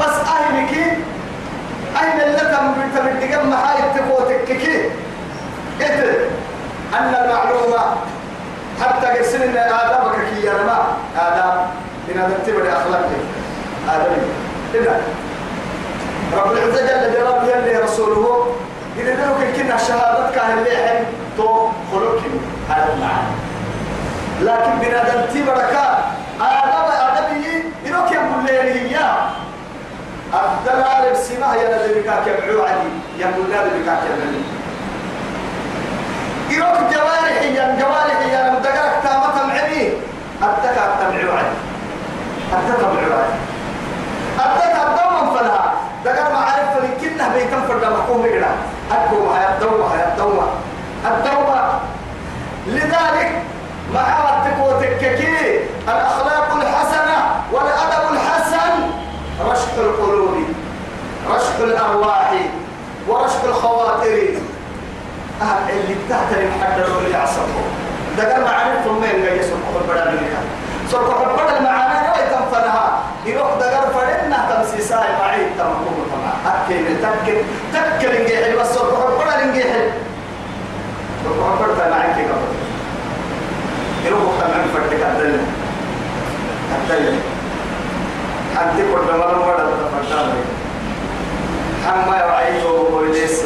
بس 0.01 0.17
أهلك. 0.29 0.73
أين 2.03 2.21
اللتم 2.21 2.73
بتمدقا 2.79 3.43
محايد 3.45 3.85
تقوتك 3.97 4.45
كي. 4.45 4.91
إيه 5.81 6.29
أن 6.95 7.15
المعلومة. 7.15 7.97
حتى 8.81 9.07
قرسل 9.07 9.43
إن 9.43 9.57
آدمك 9.57 10.15
كي 10.15 10.47
يرمى 10.47 10.79
آدم. 11.19 11.57
إن 12.11 12.19
هذا 12.21 12.39
تبري 12.47 12.73
أخلاقك. 12.73 13.23
آدمي 13.89 14.23
إذا. 14.75 15.01
رب 16.49 16.57
العزة 16.57 16.81
جل 16.87 17.13
جلاله 17.13 17.57
يلي 17.57 17.79
رسوله. 17.79 18.55
إذا 18.97 19.11
ذلك 19.11 19.57
كنا 19.57 19.77
شهادتك 19.77 20.43
اللي 20.59 21.05
تو 21.37 21.69
خلوك 21.93 22.21
هذا 22.69 22.93
المعنى. 22.95 23.33
لكن 24.41 24.73
بنادم 24.81 25.21
تبرك 25.35 25.77
آدم 26.41 26.87
آدمي 27.09 27.47
إنك 27.87 28.13
يقول 28.13 28.45
لي 28.45 28.53
هي 28.53 28.99
الدلال 30.35 31.13
السماء 31.13 31.55
يا 31.57 31.89
نبي 31.89 32.03
كاك 32.03 32.27
يبعو 32.27 32.63
علي 32.63 32.91
يقول 33.19 33.51
لا 33.51 33.67
نبي 33.67 33.85
كاك 33.87 33.99
يبعو 34.09 34.41
يروك 36.51 36.79
جوارحي 36.95 37.55
يا 37.55 37.77
جوارحي 37.81 38.29
يا 38.33 38.51
مدقرك 38.51 38.95
تامة 39.03 39.47
معي 39.47 39.93
أبدك 40.43 40.79
أبتمعوا 40.79 41.39
علي 41.39 41.57
أبدك 42.53 42.79
أبتمعوا 42.79 43.15
علي 43.19 43.35
دقر 44.39 44.78
فلكنه 47.19 47.35
بيتم 47.35 47.61
فرد 47.69 47.85
محكوم 47.93 48.25
إقرا 48.27 48.51
أدوما 48.93 49.39
هيا 49.41 49.55
الدوما 49.55 49.95
هيا 49.95 50.09
الدوما 50.13 50.47
الدوما 51.07 51.81
لذلك 52.67 53.43
مع 53.95 54.19
التكوتككي 54.29 55.61
الأخلاق 55.89 56.57
الحسنة 56.63 57.17
والأدب 57.53 58.13
الحسن 58.13 58.91
رشح 59.51 59.73
القلوب 59.79 60.35
رشح 61.31 61.57
الأرواح 61.61 62.33
ورشح 63.09 63.43
الخواطر. 63.45 64.29
أهل 65.43 65.71
اللي 65.71 65.95
تحت 66.11 66.33
المحدد 66.33 66.87
اللي 67.05 67.17
عصبه 67.17 67.63
ده 68.19 68.33
قال 68.33 68.43
معرفة 68.45 68.93
من 68.93 69.23
جاي 69.25 69.43
سرقة 69.43 69.81
البلد 69.85 70.07
اللي 70.07 70.19
كان 70.31 70.45
سرقة 70.91 71.31
البلد 71.31 71.57
المعاناة 71.57 72.07
نوي 72.09 72.27
تنفنها 72.31 72.98
يروح 73.29 73.51
قال 73.51 73.93
فرنا 73.95 74.39
تمسيساي 74.51 75.13
معي 75.21 75.41
تمكم 75.59 75.97
طبعا 76.13 76.55
أكيد 76.65 76.85
تكل 77.03 77.37
تكل 77.73 78.17
إنجيل 78.17 78.57
بس 78.61 78.67
سرقة 78.75 79.09
البلد 79.13 79.43
إنجيل 79.43 79.91
سرقة 81.25 81.65
البلد 81.65 81.91
معي 81.91 82.15
كي 82.15 82.23
قبل. 82.31 82.49
يروح 84.07 84.33
تمام 84.41 84.67
فرتك 84.75 85.03
الدنيا 85.07 85.41
الدنيا 86.83 87.21
أنت 88.63 88.77
كل 88.77 89.19
ما 89.19 89.25
لم 89.25 89.39
مرة 89.39 89.71
تفكر 90.03 90.33
حما 91.87 92.17
يعيشه 92.17 92.67
ويليس 92.73 93.43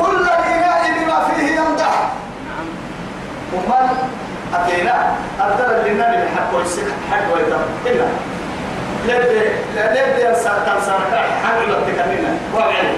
كل 0.00 0.16
الإناء 0.22 0.82
بما 0.98 1.24
فيه 1.28 1.56
يمدح. 1.60 2.10
ومن 3.54 3.88
أتينا 4.56 5.14
أدل 5.40 5.94
لنا 5.94 6.06
من 6.10 6.28
حق 6.36 6.58
ويسك 6.58 6.88
حق 7.10 7.34
ويتم 7.34 7.62
إلا. 7.86 8.06
لبدي 9.08 9.40
لبدي 9.76 10.28
أنسان 10.28 10.58
تنسان 10.66 11.00
حق 11.44 11.58
ولا 11.58 11.80
تكلمنا. 11.86 12.32
وعلي 12.54 12.92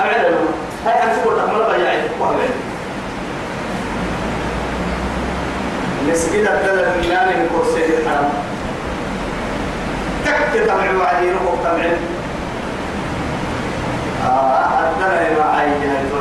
أعلى 0.00 0.28
له 0.30 0.38
هاي 0.86 1.02
أنت 1.02 1.26
قلت 1.26 1.38
أمر 1.38 1.76
بيعي 1.76 1.98
وعلي 2.20 2.48
مسجد 6.08 6.46
أدل 6.46 7.08
لنا 7.08 7.26
من 7.26 7.48
كرسي 7.52 7.84
الحرام. 7.86 8.30
تك 10.24 10.60
تمعوا 10.66 11.04
عليه 11.06 11.32
روح 11.32 11.54
تمعين 11.64 11.98
أدنى 14.24 15.36
ما 15.38 15.44
عايز 15.44 15.72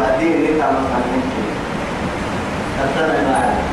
الدين 0.10 0.47
إنت 0.47 0.62
ما 0.62 0.82
تنمك 0.93 1.34
أدنى 2.84 3.21
ما 3.27 3.38
إنت 3.38 3.72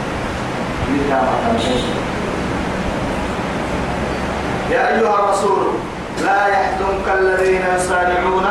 يا 4.71 4.89
أيها 4.89 5.15
الرسول 5.19 5.67
لا 6.25 6.47
يحزنك 6.47 7.07
الذين 7.19 7.63
يسارعون 7.77 8.47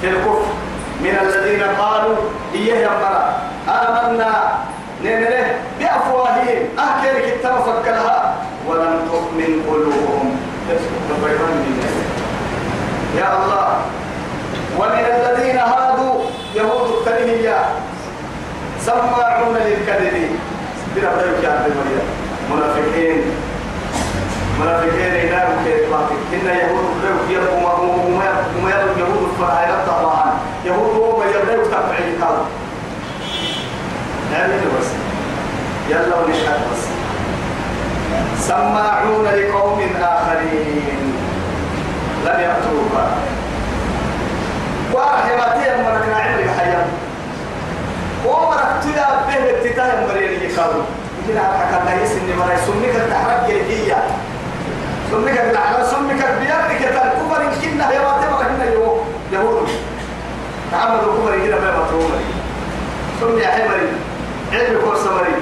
في 0.00 0.08
الكفر 0.08 0.46
من 1.00 1.18
الذين 1.22 1.62
قالوا 1.62 2.16
إيه 2.54 2.74
يا 2.74 2.88
مرا 2.88 3.36
آمنا 3.68 4.32
نمره 5.04 5.46
بأفواههم. 5.80 6.62
أهكيرك 6.78 7.24
التوفق 7.36 7.84
لها 7.86 8.34
ولم 8.68 9.08
تؤمن 9.12 9.62
قلوبهم. 9.68 10.36
يا 13.18 13.28
الله 13.36 13.68
ومن 14.78 15.04
الذين 15.14 15.58
هادوا 15.58 16.24
يهود 16.54 16.90
التنهية 16.90 17.58
سماعون 18.80 19.56
للكذب. 19.56 20.53
بلا 20.96 21.10
ذلك 21.10 21.44
يا 21.44 21.50
مريم 21.50 22.06
منافقين. 22.50 23.22
منافقين 24.60 25.12
إلى 25.12 25.48
كيف 25.64 25.94
إن 26.32 26.46
يهود 26.46 26.94
لو 27.04 27.34
يبقوا 27.34 27.72
وما 27.72 28.30
وما 28.58 28.70
يهود 28.98 29.30
فهاي 29.40 29.86
طبعا. 29.86 30.32
يهود 30.64 30.96
هو 30.96 31.18
ما 31.18 31.24
يبدأ 31.24 31.64
تبعي 31.64 32.16
قال 32.22 32.36
نعمل 34.32 34.62
بس. 34.80 34.88
يلا 35.88 36.16
ونشهد 36.16 36.60
بس. 36.72 36.84
سماعون 38.40 39.24
لقوم 39.24 39.80
آخرين. 40.02 41.14
لم 42.26 42.40
يأتوك. 42.40 42.94
وارحمتي 44.92 45.70
أمرك 45.74 46.08
نعمل 46.08 46.34
بحياة 46.34 46.43
ومرك 48.24 48.72
تيا 48.82 49.06
به 49.28 49.50
ابتداء 49.50 50.06
مريني 50.08 50.44
يقالوا 50.44 50.82
يمكن 51.18 51.38
على 51.40 51.58
حكا 51.58 51.84
لا 51.84 52.02
يسني 52.02 52.34
مرأي 52.38 52.56
سمك 52.66 52.94
التحرك 52.96 53.50
هي 53.50 53.96
سمك 55.10 55.40
بالعلا 55.46 55.84
سمك 55.86 56.20
بيارك 56.40 56.80
الكفر 56.82 57.42
إن 57.42 57.50
كنا 57.62 57.92
يا 57.92 58.00
واتما 58.00 58.36
هنا 58.40 58.64
يهود. 59.32 59.68
تعمدوا 60.72 61.12
كفر 61.12 61.34
هنا 61.34 61.56
ما 61.60 61.78
مطرومة 61.84 62.20
سمي 63.20 63.40
يا 63.40 63.48
حمري 63.48 63.88
علم 64.52 64.80
كورس 64.84 65.06
مري 65.06 65.34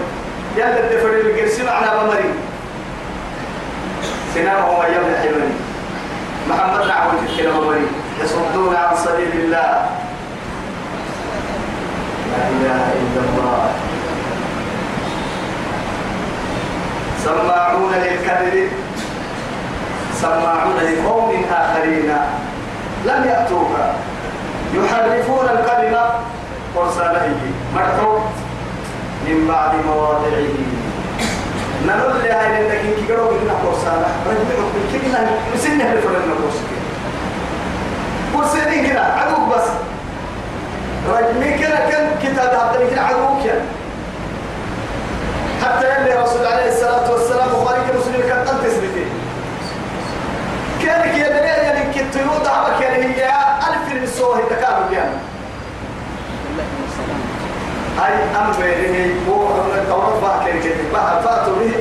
يلا 0.57 0.79
الدفر 0.81 1.09
اللي 1.09 1.41
قرسي 1.43 1.63
معنا 1.63 2.03
بمري 2.03 2.25
سنام 4.35 4.63
هو 4.63 4.83
يوم 4.83 5.07
الحمري 5.13 5.53
محمد 6.51 6.87
نعود 6.87 7.15
الكلام 7.29 7.65
مري 7.67 7.87
يصدون 8.23 8.77
عن 8.77 8.97
سبيل 8.97 9.33
الله. 9.45 9.87
لا 12.33 12.43
إله 12.49 12.83
إلا 13.03 13.21
الله. 13.29 13.63
سماعون 17.25 17.93
للكذب. 18.05 18.69
سماعون 20.23 20.77
لقوم 20.77 21.31
آخرين. 21.61 22.11
لم 23.05 23.25
يأتوك. 23.29 23.75
يحرفون 24.75 25.47
الكلمة 25.57 26.05
ورساله 26.77 27.37
مرتو 27.75 28.19
من 29.27 29.47
بعد 29.49 29.73
مواضعه. 29.87 30.57
نقول 31.87 32.15
لها 32.25 32.47
إن 32.61 32.71
كي 32.83 33.13
قالوا 33.13 33.33
بدنا 33.33 33.53
قرصانة 33.53 34.09
رجعوا 34.27 34.69
بالكلمة 34.75 35.21
نسينا 35.55 35.83
لفرنا 35.83 36.33
قرصك 36.41 36.71
قرصين 38.35 38.87
كده. 38.87 39.05
عدوك 39.05 39.55
بس. 39.55 39.92
رجمي 41.09 41.59
كده 41.59 41.77
كان 41.91 42.11
كتاب 42.23 42.61
عبد 42.61 42.99
عدوك 42.99 43.45
يعني 43.45 43.61
حتى 45.65 45.87
يلي 45.87 46.23
رسول 46.23 46.47
عليه 46.47 46.69
الصلاة 46.73 47.13
والسلام 47.13 47.49
وخارج 47.55 47.81
مسلم 48.01 48.23
كان 48.29 48.49
قد 48.49 48.63
تثبتين 48.63 49.11
كانك 50.83 51.15
يا 51.19 51.29
دليل 51.29 51.65
يعني 51.65 51.85
كنت 51.95 52.17
يرود 52.17 52.47
عمك 52.47 52.81
يعني 52.81 53.05
هي 53.05 53.25
ألف 53.69 53.95
من 53.95 54.03
السوه 54.03 54.41
تكامل 54.51 54.93
يعني 54.93 55.15
هاي 57.99 58.13
أم 58.15 58.53
بينه 58.61 59.15
هو 59.31 59.49
التوراة 59.75 60.21
بقى 60.21 60.45
كان 60.47 60.61
كده 60.63 60.75
بقى 60.93 61.23
فاتوا 61.23 61.55
به. 61.57 61.73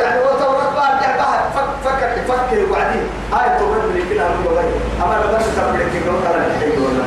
يعني 0.00 0.20
هو 0.20 0.30
التوراة 0.34 0.74
بقى 0.74 1.00
ده 1.00 1.16
بقى 1.16 1.42
فك 1.84 2.24
فك 2.28 2.68
وبعدين 2.68 3.02
هاي 3.32 3.46
التوراة 3.56 3.84
اللي 3.84 4.02
كده 4.14 4.26
هم 4.28 4.44
بقى 4.44 4.64
أما 5.02 5.14
لما 5.24 5.38
بس 5.38 5.44
تقبل 5.56 5.78
كده 5.78 6.12
ولا 6.12 6.46
الحين 6.46 6.78
ولا 6.82 7.04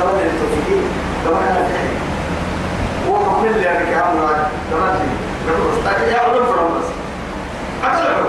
اللي 0.00 0.30
تفكير 0.42 0.82
لو 1.26 1.32
أنا 1.36 1.68
هو 3.08 3.16
قبل 3.16 3.48
اللي 3.48 3.62
يعني 3.62 3.84
كام 3.84 4.18
راجع 4.18 4.46
تمام 4.70 4.96
بس 5.48 5.84
تاكي 5.84 6.10
يا 6.10 6.18
علم 6.18 6.46
فرمس 6.46 6.84
أكلم 7.84 8.26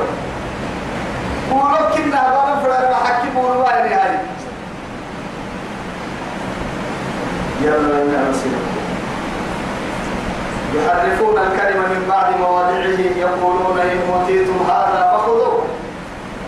ولو 1.51 1.89
كنا 1.95 2.29
بنا 2.29 2.61
فرنا 2.63 2.95
حكي 2.95 3.29
بولوا 3.35 3.69
يعني 3.69 3.93
هاي 3.93 4.17
يلا 7.61 8.29
رسول 8.29 8.51
يحرفون 10.75 11.37
الكلمة 11.37 11.87
من 11.87 12.05
بعد 12.09 12.39
مواضعه 12.39 12.73
يقولون 13.17 13.79
إن 13.79 14.13
أوتيتم 14.13 14.53
هذا 14.67 15.17
فخذوه 15.17 15.63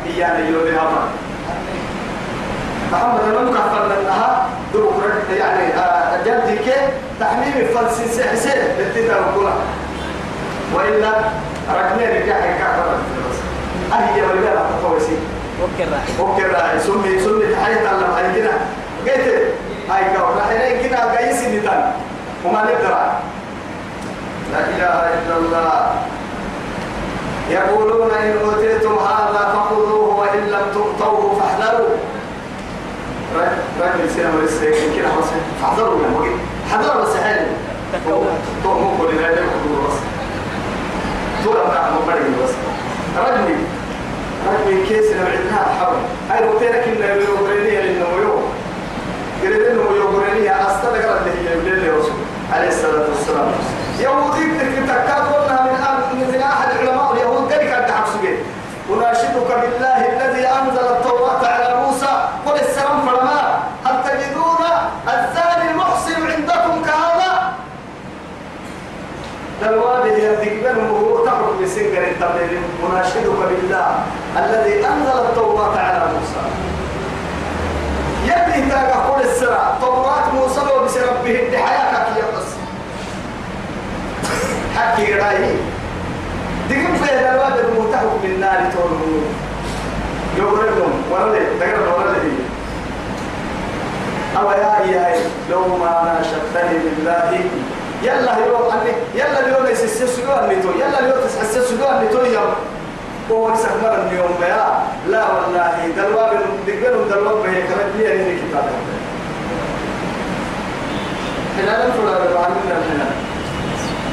إيانا 0.06 0.50
لها 0.50 1.08
محمد 2.92 3.22
لم 3.22 3.52
كفر 3.52 3.88
لها 3.88 4.45
دروك 4.76 4.94
يعني 5.40 5.68
جدك 6.26 6.68
تحميم 7.20 7.68
فلسين 7.76 8.08
سحسين 8.08 8.62
بالتدار 8.78 9.24
كلها 9.36 9.58
وإلا 10.74 11.12
ركنين 11.76 12.10
رجع 12.10 12.38
كفر 12.40 12.98
أهي 13.94 14.22
ولا 14.22 14.40
لا 14.40 14.62
تقوسي 14.82 15.18
وكر 15.62 15.88
راعي. 15.92 16.20
وكر 16.20 16.52
راعي. 16.52 16.80
سمي 16.80 17.20
سمي 17.20 17.46
تحيي 17.54 17.76
تعلم 17.76 18.12
هاي 18.16 18.36
كده 18.36 18.52
قلت 19.06 19.28
هاي 19.90 20.04
كور 20.16 20.36
راح 20.38 20.50
كده 20.84 20.98
قايس 20.98 21.44
نتان 21.44 21.92
وما 22.46 22.60
نقدر. 22.64 22.96
لا 24.54 24.60
إله 24.60 24.96
إلا 25.14 25.38
الله. 25.38 25.96
يقولون 27.50 28.12
إن 28.12 28.38
أوتيتم 28.44 28.96
هذا 28.98 29.54
فخذوه 29.54 30.20
وإن 30.20 30.40
لم 30.40 30.66
تؤتوه 30.74 31.25
راجل 33.82 34.10
سينا 34.16 34.32
مرسي 34.32 34.72
كده 34.98 35.10
خلاص. 35.10 35.26
فاحذروا 35.62 35.98
من 35.98 36.14
وقت 36.16 36.36
حذروا 36.72 37.04
بس 37.04 37.16
حلو 37.16 37.46
تو 38.64 38.74
مو 38.80 38.98
كل 38.98 39.16
هذا 39.18 39.40
يقولوا 39.42 39.88
بس. 39.88 39.98
طول 41.46 41.56
ما 41.56 41.90
مو 41.92 42.00
بدي 42.08 42.44
بس. 42.44 42.54
رجلي 43.18 43.56
رجلي 44.52 44.86
كيس 44.88 45.06
نبعدها 45.12 45.76
حول 45.80 45.96
هاي 46.30 46.48
روتينك 46.48 46.84
إنه 46.88 47.06
يقولني 47.06 47.80
إنه 47.80 48.08
يوم 48.22 48.44
قريب 49.44 49.62
إنه 49.62 49.82
يقولني 49.98 50.52
أستلقى 50.68 51.18
اللي 51.20 51.32
هي 51.32 51.54
يقول 51.54 51.80
لي 51.80 51.90
رسول 51.90 52.12
عليه 52.54 52.68
الصلاة 52.68 53.06
والسلام. 53.10 53.52
يهودي 54.00 54.46
تكاثرنا 54.88 55.62
من 55.64 55.76
من 56.34 56.42
أحد 56.42 56.68
علماء 56.78 57.14
اليهود 57.14 57.52
ذلك 57.52 57.68
أنت 57.72 57.92
حبسك 57.92 58.26
أناشدك 58.94 59.48
بالله 59.62 59.98
الذي 59.98 60.48
أنزل 60.48 60.86
التوراة 60.96 61.42
دلوابه 69.66 70.08
يدقبن 70.08 70.90
وهو 70.90 71.26
تحرك 71.26 71.56
بسنجر 71.64 72.04
التمرين 72.04 72.64
أناشدك 72.90 73.26
بالله 73.50 73.96
الذي 74.38 74.88
أنزل 74.88 75.20
التوراة 75.30 75.78
على 75.80 76.06
موسى. 76.14 76.42
يبني 78.26 78.70
تاقى 78.72 79.08
قول 79.10 79.22
السرع 79.22 79.78
توراة 79.82 80.32
موسى 80.34 80.60
وبسربه 80.60 81.50
بحياتك 81.52 82.18
يا 82.18 82.26
قصر 82.38 82.58
حكي 84.76 85.14
رأيه 85.14 85.56
دقم 86.70 86.96
في 86.96 87.14
الواد 87.14 87.58
المتحف 87.60 88.24
من 88.24 88.40
نار 88.40 88.72
تولهم 88.74 89.24
يقول 90.38 90.66
لهم 90.66 91.04
ولا 91.12 91.40
تقرأ 91.60 91.96
ولا 91.98 92.18
لي 92.24 92.36
أو 94.38 94.52
يا 94.52 94.92
يا 94.92 95.16
لو 95.52 95.78
ما 95.78 96.18
ناشدتني 96.20 96.80
بالله 96.80 97.40
يلا 98.04 98.46
يوم 98.46 98.72
أني 98.72 98.92
يلا 99.16 99.40
اليوم 99.46 99.66
يسسسلوا 99.72 100.46
أني 100.46 100.56
تو 100.62 100.70
يلا 100.72 101.00
اليوم 101.00 101.20
تسسسلوا 101.28 102.00
أني 102.00 102.08
تو 102.08 102.26
يوم 102.26 102.54
هو 103.32 103.54
يسمر 103.54 103.94
اليوم 104.08 104.36
يا 104.42 104.66
لا 105.10 105.24
والله 105.34 105.88
دلواب 105.98 106.32
دقلهم 106.68 107.10
دلواب 107.10 107.36
به 107.44 107.60
كمان 107.68 107.90
لي 107.98 108.14
أنا 108.14 108.38
كتاب 108.42 108.70
فلا 111.58 112.14
ربع 112.18 112.48
منا 112.50 112.76
الحلال 112.78 113.16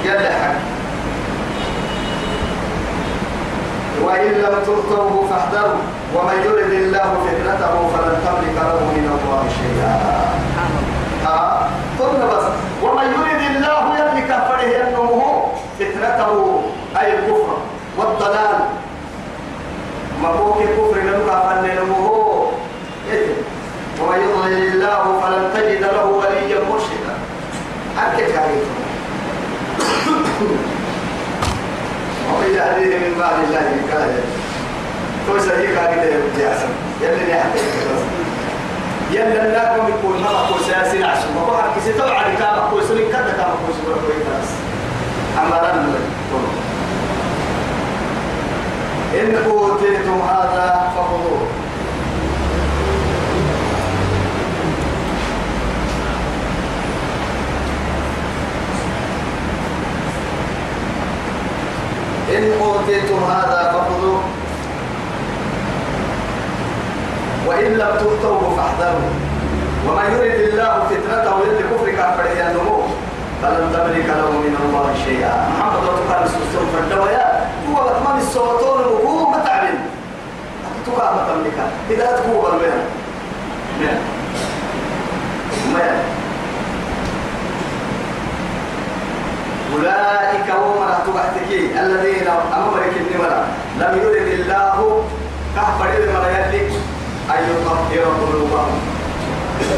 يلا 0.05 0.33
حق 0.33 0.55
وإن 4.03 4.33
لم 4.33 4.55
تؤتوه 4.67 5.27
فاحذروا 5.31 5.83
ومن 6.15 6.37
يرد 6.45 6.73
الله 6.73 7.11
فتنته 7.25 7.75
فلن 7.93 8.17
تملك 8.27 8.57
له 8.57 8.81
من 8.95 9.07
الله 9.19 9.43
شيئا. 9.59 10.92
آه. 11.27 11.69
قلنا 12.01 12.27
بس 12.27 12.45
ومن 12.83 13.05
يرد 13.05 13.57
الله 13.57 13.99
يملك 13.99 14.29
فره 14.29 14.89
أنه 14.89 15.49
فتنته 15.79 16.63
أي 17.01 17.19
الكفر 17.19 17.57
والضلال. 17.99 18.59
مبوك 20.23 20.57
الكفر 20.57 21.01
لنك 21.01 21.31
فننمه 21.43 22.07
ومن 24.01 24.19
يضلل 24.19 24.73
الله 24.73 25.21
فلن 25.23 25.51
تجد 25.55 25.83
له 25.83 26.05
وليا 26.05 26.61
مرشدا. 26.71 27.15
حكيت 27.97 28.37
عليه 28.37 28.65
ومن 32.29 32.49
يهديه 32.55 32.99
من 32.99 33.15
بعد 33.19 33.37
الله 33.45 33.67
كاهل 33.91 34.21
كويس 35.29 35.49
هي 35.49 35.75
كاهل 35.75 35.99
يا 36.39 36.51
حسن 36.51 36.69
يلي 37.03 37.31
يحكي. 37.31 37.61
يلا 39.13 39.75
لكم 39.75 39.89
يكون 39.89 40.23
ما 40.23 40.47
كويس 40.49 40.69
يا 40.69 40.91
سين 40.91 41.05
عشان 41.05 41.35
ما 41.35 41.45
بحر 41.45 41.75
كيس 41.75 41.97
تبع 41.97 42.35
كام 42.39 42.71
كويس 42.71 42.91
لك 42.91 43.11
كذا 43.11 43.33
رن 45.61 45.95
إن 49.21 49.35
أوتيتم 49.35 50.21
هذا 50.21 50.93
فخذوه. 50.97 51.47
إن 62.37 62.53
أوتيتم 62.61 63.25
هذا 63.25 63.73
فخذوه. 63.73 64.42
وإن 67.53 67.73
لم 67.73 67.93
تؤتوه 68.01 68.57
فاحذروا 68.57 69.11
وما 69.89 70.03
يريد 70.09 70.41
الله 70.41 70.73
فتنته 70.91 71.37
يد 71.47 71.61
كفر 71.71 71.91
كافر 71.91 72.25
النمو. 72.49 72.83
فلن 73.43 73.73
تملك 73.75 74.09
له 74.09 74.31
من 74.31 74.55
الله 74.63 74.87
شيئا. 75.05 75.35
محمد 75.53 75.83
وتقال 75.83 76.23
السلسل 76.25 76.65
فالدوايا 76.73 77.27
هو 77.69 77.75
بطمان 77.75 78.19
الصوتون 78.19 78.81
وهو 78.81 79.31
متعلم 79.31 79.79
تقال 80.87 81.15
ما 81.15 81.23
تملكها 81.29 81.69
إذا 81.91 82.17
تكوب 82.17 82.47
البيان 82.55 82.85
ما 83.81 83.93
ما 85.75 85.89
أولئك 89.75 90.49
هم 90.51 90.79
رهتك 91.15 91.51
الذين 91.81 92.29
أمرك 92.29 92.93
النمرة 93.01 93.45
لم 93.81 93.93
يرد 94.03 94.29
الله. 94.41 95.05
كهفر 95.57 95.89
المرة 95.99 96.29
يلي. 96.29 96.92
أن 97.31 97.43
يطهر 97.51 98.05
قلوبهم. 98.27 98.81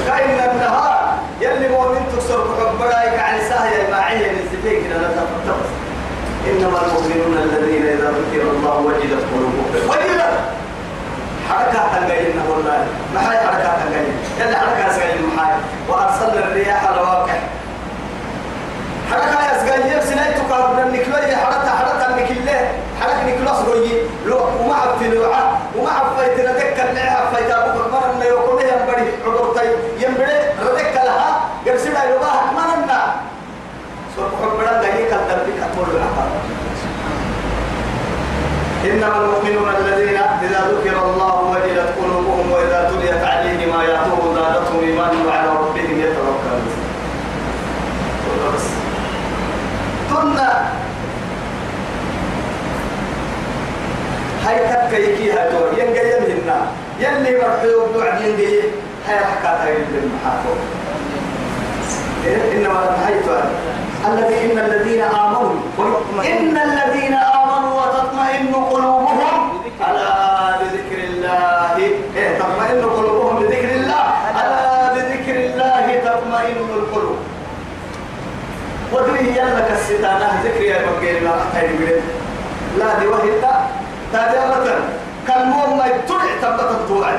كأن 0.07 0.51
النهار 0.51 1.15
يلي 1.41 1.69
مؤمن 1.69 2.01
تكسر 2.13 2.45
حبرايك 2.61 3.19
عن 3.19 3.39
ساهية 3.49 3.91
معية 3.91 4.31
للزفيك 4.33 4.83
لا 4.91 5.09
تفتبس 5.09 5.71
إنما 6.51 6.79
المؤمنون 6.87 7.39
الذين 7.43 7.83
إذا 7.87 8.11
ذكر 8.11 8.43
الله 8.43 8.77
وجدت 8.79 9.25
قلوبهم. 9.33 9.89
وجدت! 9.89 10.35
حركات 11.51 11.87
تنقين 12.01 12.41
والله. 12.51 12.87
ما 13.15 13.21
هي 13.33 13.37
حركات 13.39 13.77
تنقين 13.87 14.15
يلي 14.41 14.57
حركات 14.57 14.93
سقين 14.93 15.27
محاي 15.37 15.55
وأرسلنا 15.89 16.47
الرياح 16.49 16.85
رواقح 16.99 17.39
حركة 19.11 19.67
سقين 19.67 19.93
يبسنا 19.93 20.29
يتقارب 20.29 20.79
النكلوية 20.79 21.37
حركة 21.37 21.69
حركة 21.71 22.07
النكلة 22.07 22.69
حركة 23.01 23.27
نكلاس 23.27 23.59
روي 23.69 23.89
لو 24.27 24.39
وما 24.61 24.75
عبت 24.75 25.03
لوعة 25.03 25.59
وما 25.79 25.91
عبت 25.91 26.41
ردك 26.41 26.81
اللي 26.91 27.01
عبت 27.01 27.51
أبوك 27.51 27.93
مرة 27.93 28.11
اللي 28.15 28.27
يقول 28.27 28.63
لي 28.63 28.69
ينبري 28.69 29.13
عبرتي 29.65 30.07
ينبري 30.07 30.39
ردك 30.63 30.95
لها 30.95 31.41
يرسل 31.67 31.97
إلى 31.97 32.17
الله 32.17 32.53
ما 32.57 32.65
نمنا 32.77 33.01
حبنا 34.43 34.83
دقيق 34.83 35.13
الدربك 35.15 35.59
أقول 35.63 35.87
العقاب 35.97 36.31
إنما 38.85 39.17
المؤمنون 39.25 39.69
الذين 39.81 40.17
إذا 40.17 40.61
ذكر 40.71 40.97
الله 41.05 41.35
وجلت 41.51 41.89
قلوبهم 41.99 42.53
وإذا 42.53 42.91
تليت 42.91 43.25
عليهم 43.25 43.81
آياته 43.81 44.35
زادتهم 44.35 44.81
إيمانا 44.85 45.27
وعلى 45.29 45.49
ربهم 45.49 46.01
يتوكلون. 46.01 46.65
بس. 48.55 48.67
تنا 50.11 50.73
هاي 54.45 54.59
تكيكي 54.89 55.33
هاي 55.33 55.51
دور 55.51 55.69
ينجي 55.79 56.01
يمهنا 56.01 56.67
يلي 57.01 57.39
مرحيو 57.41 57.87
بعد 57.99 58.21
ينجي 58.21 58.61
هاي 59.09 59.19
حكاة 59.19 59.65
هاي 59.65 59.77
المحافظ 59.77 60.57
إنما 62.53 62.97
نحيت 63.03 63.25
الذي 64.07 64.53
إن 64.53 64.59
الذين 64.59 65.03
آمنوا 65.03 65.53
إن 66.25 66.57
الذين 66.57 67.15
آمنوا 67.15 67.81
وتطمئن 67.81 68.55
قلوبهم 68.55 69.61
على 69.81 70.09
بذكر 70.61 71.05
الله 71.05 71.77
إيه 72.17 72.39
تطمئن 72.39 72.85
قلوبهم 72.85 73.37
بذكر 73.41 73.71
الله. 73.71 74.05
على 74.37 74.91
بذكر 74.95 75.37
الله 75.37 76.01
تطمئن 76.05 76.57
القلوب. 76.57 77.17
ودري 78.93 79.29
يلا 79.37 79.61
كالستانة 79.61 80.43
ذكر 80.45 80.63
يا 80.63 80.79
لا 81.21 81.31
أحتاج 81.43 81.71
لا 82.79 82.99
دي 82.99 83.07
وهي 83.07 83.31
تادي 84.13 84.39
أبدا 84.39 84.79
كالموم 85.29 85.79
ما 85.79 85.87
يتبع 85.87 86.25
تبقى 86.43 86.71
الطوعي 86.71 87.17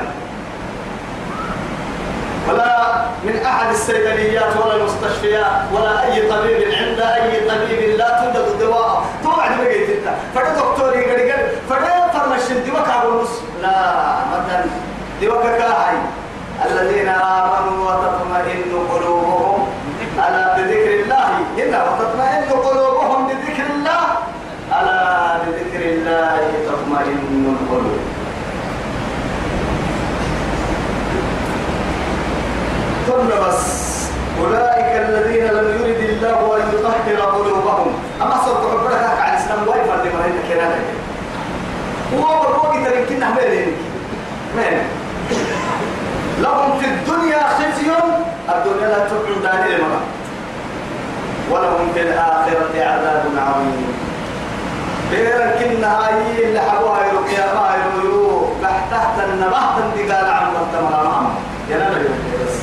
ولا 2.48 2.76
من 3.24 3.42
أحد 3.46 3.70
الصيدليات 3.70 4.56
ولا 4.56 4.74
المستشفيات 4.76 5.52
ولا 5.72 6.04
أي 6.04 6.30
طبيب 6.30 6.60
عند 6.72 7.00
أي 7.00 7.40
طبيب 7.50 7.98
لا 7.98 8.08
توجد 8.20 8.48
الدواء. 8.48 9.04
توعد 9.22 9.50
بقيت 9.60 9.90
أنت. 9.90 10.08
فدا 10.34 10.54
دكتور 10.54 10.96
يقول 10.96 11.20
يقول 11.20 11.48
فدا 11.70 12.08
فرمش 12.14 12.50
الدواء 12.50 12.84
كابو 12.86 13.20
نص 13.20 13.30
لا 13.62 13.78
مثلا 14.32 14.64
دواء 15.22 15.58
كاهي. 15.58 15.98
الذين 16.70 17.08
آمنوا 17.08 17.90
وتطمئن 17.90 18.72
قلوبهم. 18.92 19.68
على 20.18 20.54
بذكر 20.56 20.92
الله. 21.02 21.28
هنا 21.58 21.84
وتطمئن 21.84 22.44
قلوبهم 22.50 23.26
بذكر 23.26 23.66
الله 23.74 24.06
على 24.72 25.36
بذكر 25.46 25.82
الله 25.84 26.52
تطمئن 26.68 27.56
القلوب 27.60 28.00
ثم 33.06 33.28
بس. 33.48 33.86
أولئك 34.40 35.08
الذين 35.08 35.44
لم 35.44 35.66
يرد 35.80 36.10
الله 36.10 36.56
أن 36.56 36.74
يطهر 36.74 37.20
قلوبهم. 37.20 37.92
أما 38.22 38.36
صرت 38.46 38.62
حبرك 38.70 39.02
على 39.20 39.32
الإسلام 39.32 39.68
وايفا 39.68 39.92
لما 39.92 40.24
هي 40.24 40.54
كلامك 40.54 40.86
هو 42.18 42.44
تركنا 42.84 43.28
مين 43.34 43.76
مين؟ 44.56 44.78
لهم 46.40 46.78
في 46.78 46.86
الدنيا 46.86 47.40
خزي 47.58 47.90
الدنيا 48.48 48.88
لا 48.88 49.08
تبعد 49.08 49.42
داني 49.42 49.76
لمرأة 49.76 50.00
ولهم 51.50 51.92
في 51.94 52.00
الآخرة 52.02 52.74
عذاب 52.76 53.24
عظيم. 53.36 53.94
بيرن 55.10 55.50
كنا 55.60 55.98
هاي 56.00 56.44
اللي 56.44 56.60
حبوها 56.60 57.06
يروك 57.06 57.30
يا 57.32 57.54
ما 57.54 57.68
يروك 58.04 58.52
تحت 58.90 59.28
النبات 59.28 59.74
انتقال 59.84 60.30
عن 60.30 60.46
مرتمرام 60.54 61.28
يا 61.70 61.76
نبي 61.76 62.08
بس 62.08 62.56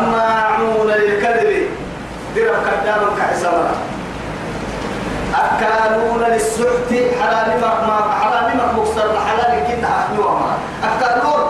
سماعون 0.00 0.90
للكذب. 0.90 1.50
درب 2.36 2.56
كدام 2.66 3.02
كحسابنا 3.18 3.74
أكالون 5.34 6.22
للسحت 6.32 6.90
حلال 7.20 7.60
ما 7.60 7.98
حلال 8.20 8.56
ما 8.56 8.66
مكسر 8.76 9.08
حلال 9.26 9.52
كنا 9.66 9.88
أحيوما 10.00 10.50
أكالون. 10.84 11.42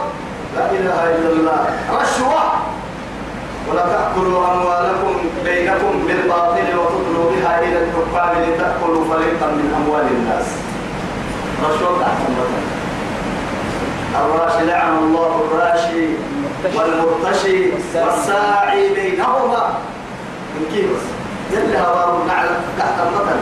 لا 0.57 0.65
إله 0.71 0.99
إلا 1.17 1.31
الله. 1.37 1.61
رشوة. 2.01 2.43
ولا 3.71 3.83
تأكلوا 3.83 4.53
أموالكم 4.53 5.15
بينكم 5.45 5.93
بالباطل 6.07 6.69
وتدلوا 6.79 7.31
بها 7.33 7.61
إلى 7.61 7.79
الحكام 7.85 8.33
لتأكلوا 8.43 9.05
فريقا 9.11 9.47
من 9.47 9.67
أموال 9.79 10.07
الناس. 10.17 10.47
رشوة 11.65 12.01
تحت 12.01 12.21
الراشي 14.21 14.67
لعن 14.67 14.97
الله 14.99 15.33
الراشي. 15.45 16.07
والمرتشي 16.65 17.71
والساعي 17.73 18.95
بينهما. 18.95 19.75
من 20.55 20.67
كيف 20.73 20.91
يلي 21.53 21.79
هوار 21.79 22.25
نعلت 22.29 22.61
تحت 22.79 22.95
المثل 23.07 23.41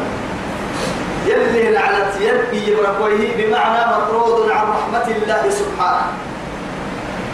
يلي 1.26 1.70
نعلت 1.70 2.12
يبكي 2.20 2.74
بركويه 2.74 3.46
بمعنى 3.46 3.80
مطرود 3.92 4.50
عن 4.50 4.66
رحمة 4.68 5.06
الله 5.16 5.50
سبحانه. 5.50 6.06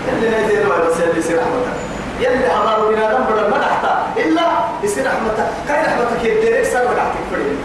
يلي 0.08 0.26
نيزين 0.30 0.68
بس 0.68 1.00
يلي 1.00 1.18
يصير 1.18 1.38
رحمته 1.38 1.72
يلي 2.20 2.48
هوار 2.48 2.88
بنا 2.88 3.12
دم 3.12 3.50
ما 3.50 3.58
تحت 3.58 3.84
إلا 4.16 4.42
يصير 4.82 5.06
رحمته 5.06 5.46
كاي 5.68 5.80
رحمتك 5.86 6.24
يديرك 6.24 6.64
سر 6.64 6.84
رحمتك 6.84 7.26
فريد 7.32 7.58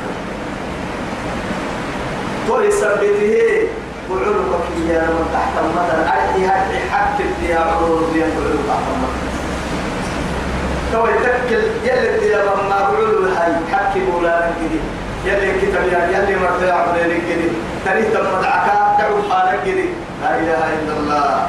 تو 2.47 2.61
يثبته 2.61 3.67
وعلوك 4.11 4.65
يا 4.89 5.01
من 5.01 5.25
تحت 5.33 5.53
المثل 5.63 5.99
أرحي 6.13 6.45
هاي 6.45 6.79
حك 6.91 7.17
فيها 7.41 7.59
عروض 7.59 8.09
زين 8.13 8.31
وعلوك 8.37 8.63
تحت 8.69 8.85
المثل 8.93 9.21
تو 10.91 11.07
يتكل 11.07 11.63
يلي 11.87 12.27
يا 12.31 12.43
ما 12.45 12.69
بعلو 12.69 13.25
هاي. 13.37 13.51
حك 13.71 13.93
بولا 14.11 14.39
كذي 14.59 14.79
يلي 15.25 15.51
كتب 15.61 15.83
يا 15.93 15.99
يلي 16.19 16.35
مرتاح 16.35 16.87
عليك 16.93 17.21
كذي 17.29 17.49
تريد 17.85 18.05
تمدعك 18.13 18.67
دعو 18.99 19.15
حالك 19.29 19.59
كذي 19.65 19.85
لا 20.21 20.29
إله 20.39 20.63
إلا 20.79 20.93
الله. 20.99 21.47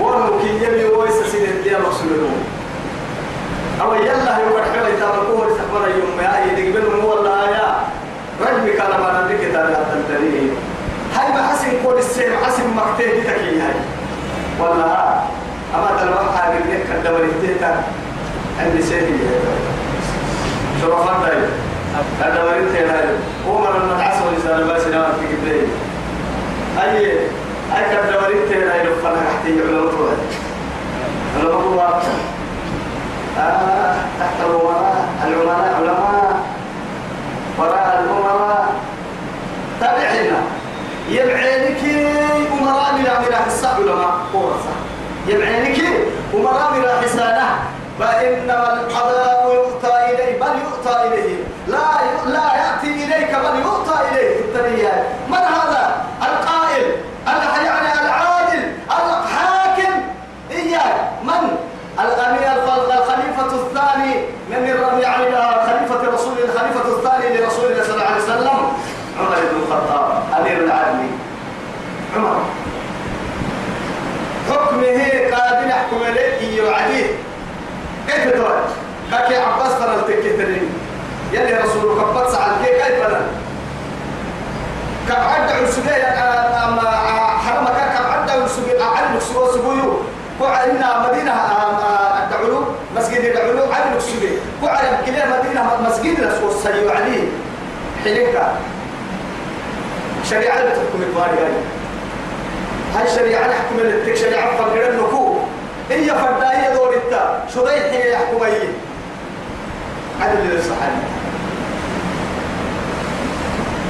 ولو 0.00 0.38
كي 0.40 0.64
يلي 0.64 0.84
ويس 0.84 1.18
سيد 1.32 1.66
يا 1.66 1.78
مقصود 1.78 2.30
أو 3.82 3.94
يلا 3.94 4.38
يوم 4.38 4.54
الحلا 4.58 4.88
يتابعوه 4.88 5.46
يستقبل 5.46 5.90
يوم 5.98 6.20
يا 6.20 6.32
يدقبلهم 6.46 7.04
والله 7.04 7.50
يا. 7.50 7.68
حسن 11.58 11.70
كل 11.84 11.98
السير 11.98 12.36
حسن 12.44 12.62
مكتئ 12.76 13.20
تكي 13.20 13.60
هاي. 13.60 13.74
والله 14.60 15.22
أما 15.74 15.90
تلوح 16.00 16.36
حاجة 16.40 16.58
لك 16.58 16.86
الدولة 16.94 17.28
تيتا 17.42 17.82
عندي 18.60 18.82
سيدي 18.82 19.18
شرفان 20.82 21.22
داي 21.22 21.38
هذا 22.22 22.44
وريت 22.44 22.90
هذا 22.90 23.10
هو 23.48 23.58
من 23.58 23.66
المدعس 23.82 24.14
ولسان 24.22 24.68
باس 24.68 24.86
نوات 24.86 25.12
في 25.20 25.26
قبله 25.36 25.68
أي 26.84 27.10
أي 27.76 27.96
وريت 28.16 28.52
هذا 28.52 28.76
يلفنا 28.76 29.10
تحت 29.10 29.46
علماء 29.46 29.94
واحد 30.00 30.16
علماء 31.38 31.66
واحد 31.66 32.02
آه 33.38 33.94
تحت 34.20 34.34
الأمراء 34.40 35.08
العلماء 35.24 35.74
علماء 35.78 36.40
وراء 37.58 38.04
الأمراء. 38.04 38.74
تابعنا 39.80 40.40
يبعينك 41.08 41.84
أمراء 42.52 42.94
من 42.94 43.06
أمراء 43.06 43.44
الصح 43.46 43.74
علماء 43.74 44.20
قوة 44.32 44.54
يبعينك 45.26 45.80
أمراء 46.34 46.72
من 46.72 47.02
حسانه 47.02 47.48
فإنما 47.98 48.72
القضاء 48.72 49.54
يؤتى 49.54 49.96
إليه 50.10 50.40
بل 50.40 50.46
يؤتى 50.46 51.06
إليه. 51.06 51.36
لا 51.68 51.86
لا 52.26 52.54
يأتي 52.56 53.04
إليك 53.04 53.30
بل 53.30 53.60
يؤتى 53.60 53.94
إليه. 54.12 54.38
التريان 54.40 55.02
من 55.28 55.34
هذا؟ 55.34 56.04
القائل 56.22 56.94
يعني 57.26 57.92
العادل 58.00 58.72
الحاكم. 58.90 59.92
إياه 60.50 61.08
من؟ 61.22 61.56
الأمير 61.98 62.52
الخليفة 62.98 63.46
الثاني 63.46 64.14
من 64.50 64.66
يعني 65.02 65.26
خليفة 65.66 66.14
رسول 66.14 66.38
الخليفة 66.38 66.88
الثاني 66.96 67.36
لرسول 67.38 67.72
الله 67.72 67.82
صلى 67.82 67.94
الله 67.94 68.04
عليه 68.06 68.22
وسلم 68.22 68.58
عمر 69.18 69.36
بن 69.52 69.62
الخطاب 69.62 70.22
أمير 70.40 70.64
العالمين 70.64 71.18
عمر 72.16 72.42
حكمه 74.78 75.36
قادر 75.36 75.68
يحكم 75.68 76.04
عليه 76.06 76.62
وعليه 76.62 77.06
كيف 78.08 78.32
تقول 78.34 78.52
كاكي 79.10 79.36
عباس 79.36 79.78
ترى 79.78 79.94
التكترين 79.94 80.70
يلي 81.32 81.54
رسول 81.54 82.00
كبت 82.00 82.28
سعد 82.32 82.50
كيف 82.64 83.06
بنا 83.06 83.20
كعد 85.08 85.50
عسبية 85.50 86.06
أما 86.64 86.90
حرمك 87.46 87.76
كعد 87.76 88.30
عسبية 88.30 88.82
أعلم 88.82 89.20
سوى 89.20 89.48
سبويو 89.52 89.96
وعلنا 90.40 91.08
مدينة 91.08 91.32
الدعلو 92.24 92.64
مسجد 92.96 93.24
الدعلو 93.24 93.72
علم 93.72 94.00
سبية 94.00 94.38
وعلم 94.62 94.96
كلا 95.06 95.24
مدينة 95.38 95.70
مسجد 95.88 96.20
رسول 96.24 96.50
السيو 96.50 96.90
عليه 96.90 97.22
حليك 98.04 98.38
شريعة 100.30 100.62
بتحكم 100.64 101.02
الباري 101.08 101.38
هاي 101.38 101.52
هاي 102.94 103.14
شريعة 103.16 103.40
نحكم 103.40 103.78
النكو 103.78 104.17
هي 106.08 106.14
فردائية 106.14 106.74
دور 106.74 106.94
التا 106.94 107.44
ضيح 107.58 107.84
هي 107.84 108.12
يحكم 108.12 108.42
أي 108.42 108.68
عدل 110.20 110.40
للصحابي 110.40 111.02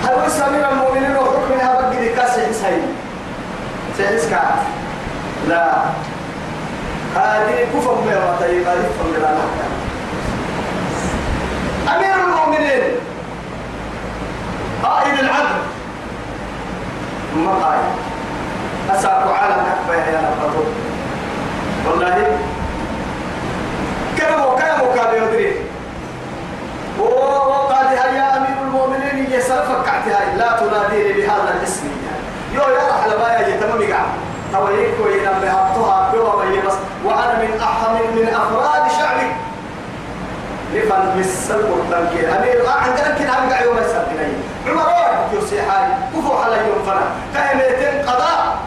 هل 0.04 0.14
هو 0.14 0.48
أمير 0.48 0.68
المؤمنين 0.70 1.16
وحكمها 1.16 1.80
بقي 1.80 2.08
كاسي 2.08 2.46
حسين 2.46 2.82
سيحس 3.96 4.30
كعب 4.30 4.58
لا. 5.48 5.72
هذه 7.16 7.66
كفر 7.74 7.94
بها 7.94 8.36
طيب 8.40 8.66
هذه 8.66 8.78
كفر 8.78 9.18
بها 9.18 9.36
أمير 11.96 12.14
المؤمنين. 12.24 12.82
قائد 14.82 15.18
العدل. 15.18 15.58
ما 17.36 17.50
قائد. 17.50 17.84
أساق 18.90 19.34
عالم 19.34 19.64
أكبر 19.66 19.94
يا 19.94 20.20
نبطو 20.20 20.87
والله. 21.90 22.38
كم 24.18 24.42
وكم 24.44 24.82
وكم 24.82 25.10
يدري 25.16 25.52
وقال 26.98 27.86
يا 27.92 28.36
أمير 28.36 28.58
المؤمنين 28.62 29.32
يسرفك 29.32 29.88
هاي 29.88 30.36
لا 30.36 30.48
تناديني 30.60 31.12
بهذا 31.12 31.54
الاسم. 31.58 31.88
يو 32.52 32.62
يا 32.62 32.88
رحل 32.90 33.10
ما 33.20 33.38
يجي 33.38 33.58
تمام 33.58 33.92
قاعد. 33.92 34.10
تويك 34.52 34.94
وين 35.04 35.28
بهبطها 35.42 36.12
بوا 36.12 36.44
بس. 36.66 36.74
وأنا 37.04 37.34
من 37.42 37.60
أحم 37.62 37.94
من 38.16 38.28
أفراد 38.28 38.90
شعبي. 38.98 39.30
لفن 40.74 41.12
بالسل 41.16 41.64
والتنكير 41.70 42.38
أمير 42.38 42.68
عندنا 42.68 43.14
كنا 43.18 43.38
هم 43.38 43.50
قاعد 43.50 43.64
يوم 43.64 43.78
يسبني 43.78 44.32
عمر 44.66 44.88
واحد 44.88 45.32
يوسي 45.32 45.62
حالي 45.62 45.94
كفو 46.14 46.36
على 46.36 46.56
يوم 46.56 46.82
فنا. 46.86 47.04
كايمتين 47.34 48.08
قضاء 48.08 48.58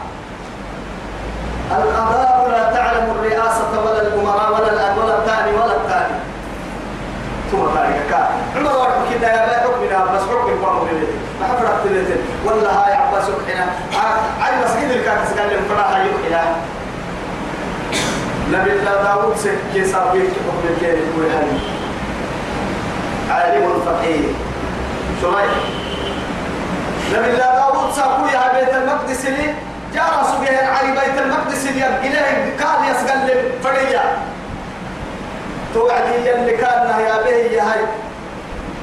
القضاء 1.70 2.48
لا 2.50 2.72
تعلم 2.72 3.11
الرئاسة 3.22 3.72
ولا 3.84 4.00
الأمراء 4.02 4.52
ولا 4.52 4.94
ولا 4.98 5.18
الثاني 5.18 5.52
ولا 5.52 5.76
الثاني. 5.76 6.16
ثم 7.52 7.58
ذلك 7.58 8.02
كان. 8.10 8.30
عمر 8.56 8.78
واحد 8.78 9.00
كده 9.14 9.28
يا 9.28 9.46
بلا 9.46 9.58
حكمنا 9.60 10.12
بس 10.12 10.22
حكم 10.22 10.64
قوم 10.64 10.88
بلدي 10.88 11.06
ما 11.40 11.46
حفرت 11.46 11.86
بلدي 11.86 12.16
والله 12.44 12.70
هاي 12.70 12.92
عباس 12.94 13.24
حنا 13.24 13.66
على 14.40 14.56
مسجد 14.64 14.90
الكاكس 14.90 15.30
قال 15.38 15.50
لهم؟ 15.50 15.64
فراها 15.68 15.98
يحيى. 15.98 16.42
نبي 18.52 18.72
الله 18.72 19.02
داود 19.02 19.36
سكي 19.36 19.84
صابيك 19.92 20.30
حكم 20.30 20.64
الكيل 20.70 20.98
ويهني 21.18 21.58
عالم 23.30 23.82
فقيه. 23.86 24.24
شريح 25.22 25.54
نبي 27.12 27.30
الله 27.30 27.50
داود 27.56 27.92
ساقوي 27.96 28.30
يا 28.30 28.52
بيت 28.54 28.74
المقدس 28.74 29.24
لي. 29.24 29.54
جاء 29.94 30.04
رسول 30.22 30.46
علي 30.46 30.92
بيت 30.92 31.22
المقدس 31.22 31.64
لي 31.64 31.86
إليه 31.98 32.56
قال 32.64 32.90
يسقل 32.90 33.52
فريا 33.64 34.18
توعدي 35.74 36.34
اللي 36.34 36.56
كان 36.56 37.00
يا 37.00 37.22
به 37.22 37.30
يا 37.30 37.62
هاي. 37.62 37.84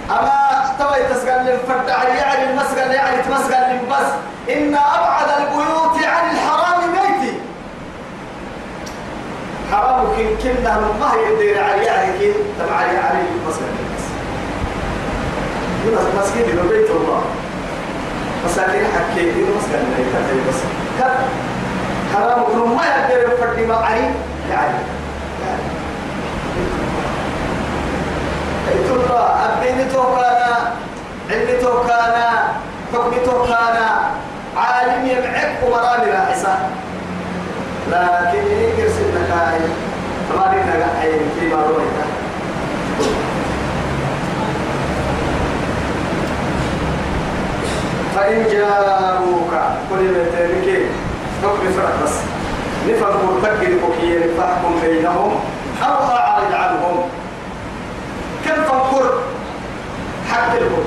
أما 0.10 0.76
توي 0.80 1.04
تسقل 1.04 1.50
الفرد 1.50 1.90
علي 1.90 2.18
يعني 2.18 2.52
المسقل 2.52 2.92
يعني 2.92 3.22
تمسقل 3.22 3.78
بس. 3.92 4.12
إن 4.54 4.76
أبعد 4.76 5.42
البيوت 5.42 6.06
عن 6.06 6.32
الحرام 6.32 6.82
بيتي. 6.92 7.34
حرام 9.72 10.06
كن 10.06 10.30
كنا 10.44 10.80
ما 11.00 11.12
يدير 11.28 11.64
علي 11.64 11.86
يعني 11.86 12.20
كي 12.20 12.34
تبع 12.60 12.76
علي 12.76 12.98
علي 12.98 13.22
المسقل 13.22 13.64
بس. 13.64 14.06
يقول 15.86 16.00
مسجد 16.20 16.70
بيت 16.70 16.90
الله. 16.90 17.24
مساكين 18.46 18.86
حكيت 18.96 19.36
المسقل 19.36 19.84
بيت 19.98 20.48
بس. 20.50 20.79
حرام 22.14 22.44
كن 22.44 22.76
ما 22.76 22.84
يدير 22.84 23.32
الفرد 23.32 23.60
ما 23.68 23.76
علي؟ 23.76 24.10
يعني 24.52 24.78
الله. 28.90 29.30
أبيني 29.46 29.86
توكانا 29.86 30.72
علمي 31.30 31.58
توكانا 31.62 32.28
حكمي 32.94 33.20
توكانا. 33.26 34.10
عالم 34.58 35.06
يمعك 35.06 35.58
ومرامي 35.64 36.12
راحسة 36.12 36.56
لكن 37.92 38.48
يرسل 38.78 39.16
لك 39.16 39.32
هاي 39.32 39.60
ما 40.36 40.56
لنا 40.56 41.00
عين 41.02 41.20
في 41.40 41.48
ما 41.48 41.64
فإن 48.16 48.44
جاءوك 48.52 49.54
كل 49.90 50.14
بيتك 50.14 50.86
حكم 51.44 51.72
فرق 51.78 52.04
بس. 52.04 52.16
نفهم 52.90 53.18
مرتكب 53.26 53.84
وكيل 53.84 54.22
فاحكم 54.38 54.80
بينهم 54.82 55.40
أو 55.84 55.94
أعرض 55.94 56.54
عنهم. 56.54 57.10
كم 58.46 58.64
فكر 58.64 59.14
حتى 60.32 60.60
لهم 60.60 60.84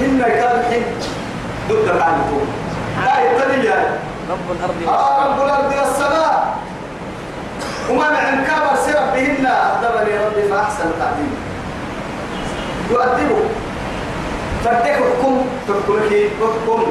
إن 0.00 0.22
كان 0.22 0.64
حين 0.70 0.84
ضد 1.68 1.88
عنكم 1.88 2.40
لا 3.04 3.20
يبتدي 3.20 3.68
رب 4.30 4.46
الأرض 4.50 4.88
آه 4.88 5.26
رب 5.26 5.44
الأرض 5.44 5.72
والسماء. 5.78 6.56
وما 7.90 8.10
مع 8.10 8.20
كبر 8.20 8.76
سرب 8.86 9.14
بهن 9.14 9.46
أقدرني 9.46 10.18
ربي 10.26 10.48
فأحسن 10.50 10.90
تعليم 10.98 11.34
يؤدبه. 12.90 13.42
فردك 14.66 14.92
حكم 14.92 15.46
تحكمك 15.68 16.30
حكم 16.40 16.82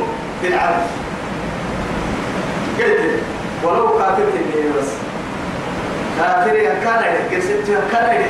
بالعدل 0.43 0.85
قلت 2.79 3.19
ولو 3.63 3.87
قاتلت 3.87 4.35
النبي 4.35 4.69
بس. 4.79 4.87
كافر 6.17 6.55
كان 6.83 7.03
قلت 7.31 7.71
كان 7.91 8.21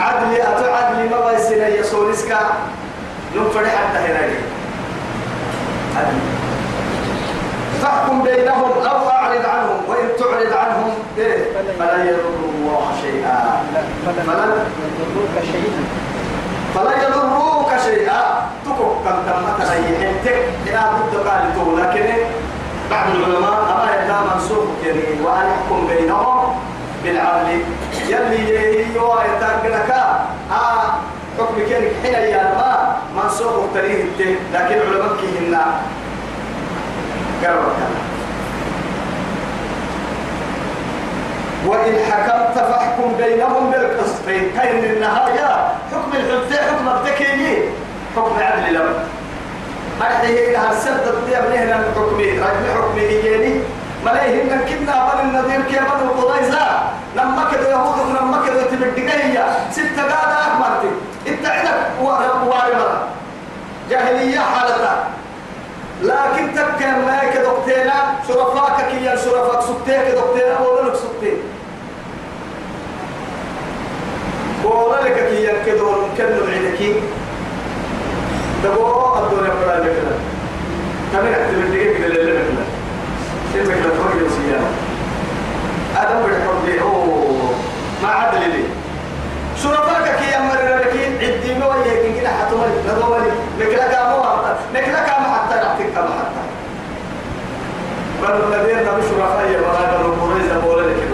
عدلي 0.00 0.42
أتو 0.42 0.72
عدلي 0.72 1.08
ما 1.08 1.30
بيسنا 1.30 1.68
يسولسكا 1.68 2.38
نفر 3.36 3.66
حتى 3.66 3.98
هنا 3.98 4.18
عدلي. 5.96 6.20
فاحكم 7.82 8.22
بينهم 8.22 8.72
أو 8.72 9.08
أعرض 9.08 9.46
عنهم 9.46 9.80
وإن 9.88 10.08
تعرض 10.18 10.52
عنهم 10.52 10.90
إيه؟ 11.18 11.38
فلا 11.78 12.04
يضر 12.04 12.34
الله 12.54 12.92
شيئا. 13.02 13.62
فلن 14.26 14.66
يضروك 15.00 15.44
شيئا. 15.52 16.07
فلا 16.78 16.94
يضروك 17.02 17.70
شيئا. 17.84 18.22
تكو 18.64 18.84
كم 19.04 19.18
كم 19.26 19.42
مثلا 19.42 19.74
يحنتك 19.74 20.38
إلى 20.66 20.80
بد 20.94 21.28
قال 21.28 21.42
لكن 21.78 22.06
بعض 22.90 23.06
العلماء 23.14 23.58
أما 23.72 23.88
يدا 23.94 24.16
منسوخ 24.34 24.64
كريم. 24.84 25.24
وأن 25.24 25.46
يحكم 25.50 25.86
بينهم 25.86 26.54
بالعدل. 27.04 27.60
يلي 28.08 28.50
يهي 28.50 28.80
يتاقنك 28.80 29.90
آه 30.52 30.88
حكم 31.38 31.54
كينك 31.68 31.92
حين 32.02 32.14
يا 32.14 32.54
ما 32.54 32.96
منسوخ 33.16 33.54
تريه 33.74 34.02
التين 34.02 34.36
لكن 34.54 34.78
علماء 34.80 35.16
كيهنا 35.20 35.64
قرر 37.44 37.72
وإن 41.66 41.94
حكمت 42.10 42.58
فاحكم 42.58 43.12
بينهم 43.18 43.70
بالقسط. 43.70 44.07
كاين 44.28 44.84
النهاية. 44.84 45.72
حكم 45.92 46.12
الحجة 46.12 46.60
حكم 46.70 46.88
التكيني. 46.88 47.58
حكم 48.16 48.32
عدل 48.40 48.74
لهم 48.74 48.94
هذه 50.00 50.26
هي 50.26 50.56
هالسبت 50.56 51.06
الطيب 51.06 51.50
لهنا 51.50 51.76
الحكمي 51.76 52.30
رجل 52.30 52.72
حكمي 52.74 53.02
يجيني 53.02 53.60
ملايه 54.04 54.42
إن 54.42 54.60
كنا 54.68 55.08
بل 55.14 55.20
النذير 55.20 55.62
كي 55.62 55.76
بل 55.76 56.02
القضيزة. 56.04 56.66
لما 57.16 57.50
كده 57.52 57.70
يهود 57.70 58.16
لما 58.20 58.46
كده 58.46 58.62
تبدقية 58.62 59.46
ستة 59.72 60.02
قادة 60.02 60.38
أكبرتي 60.46 60.90
إنت 61.28 61.46
عندك 61.46 61.76
وارمة 62.02 63.02
جاهلية 63.90 64.38
حالتها. 64.38 65.04
لكن 66.02 66.54
تبكي 66.54 66.86
ما 66.86 67.20
كدكتينا 67.34 67.94
شرفاك 68.28 68.86
كي 68.90 69.16
شرفاك 69.24 69.62
سبتين 69.62 70.00
كدكتينا 70.02 70.58
ولا 70.58 70.88
لك 70.88 70.94
سبتين 70.94 71.42
ولا 74.64 75.02
لك 75.04 75.28
كي 75.28 75.48
كدون 75.66 76.10
كنو 76.16 76.44
عندك 76.52 76.80
دبو 78.64 79.16
الدنيا 79.16 79.54
بلا 79.54 79.84
لك 79.84 79.96
تمام 81.12 81.34
تبدقي 81.34 81.94
كده 81.98 82.08
لله 82.08 82.64
كلمة 83.54 83.74
لتوجه 83.74 84.24
وسيانا 84.26 84.70
هذا 85.94 86.20
هو 86.20 86.26
الحب 86.26 86.82
أوه. 86.82 87.50
ما 88.02 88.08
عدل 88.08 88.40
لي 88.40 88.64
شرفاك 89.62 90.18
كي 90.18 90.36
أمر 90.36 90.54
لك 90.54 90.86
عدي 91.22 91.54
ما 91.58 91.66
وياك 91.66 92.20
كده 92.20 92.28
حتمر 92.28 92.68
نضوالي 92.88 93.30
لك 93.58 93.66
لك 93.66 93.94
أمو 93.94 94.22
لك 94.74 94.88
لك 94.88 95.08
أمو 95.18 95.34
حتى 95.34 95.54
نعطيك 95.54 95.98
أمو 95.98 96.08
حتى 96.08 96.42
بل 98.22 98.54
الذين 98.54 98.76
نبي 98.76 99.02
شرفاء 99.02 99.60
وغانا 99.62 100.06
نقوريزا 100.06 100.58
بولا 100.58 100.82
لك 100.82 101.08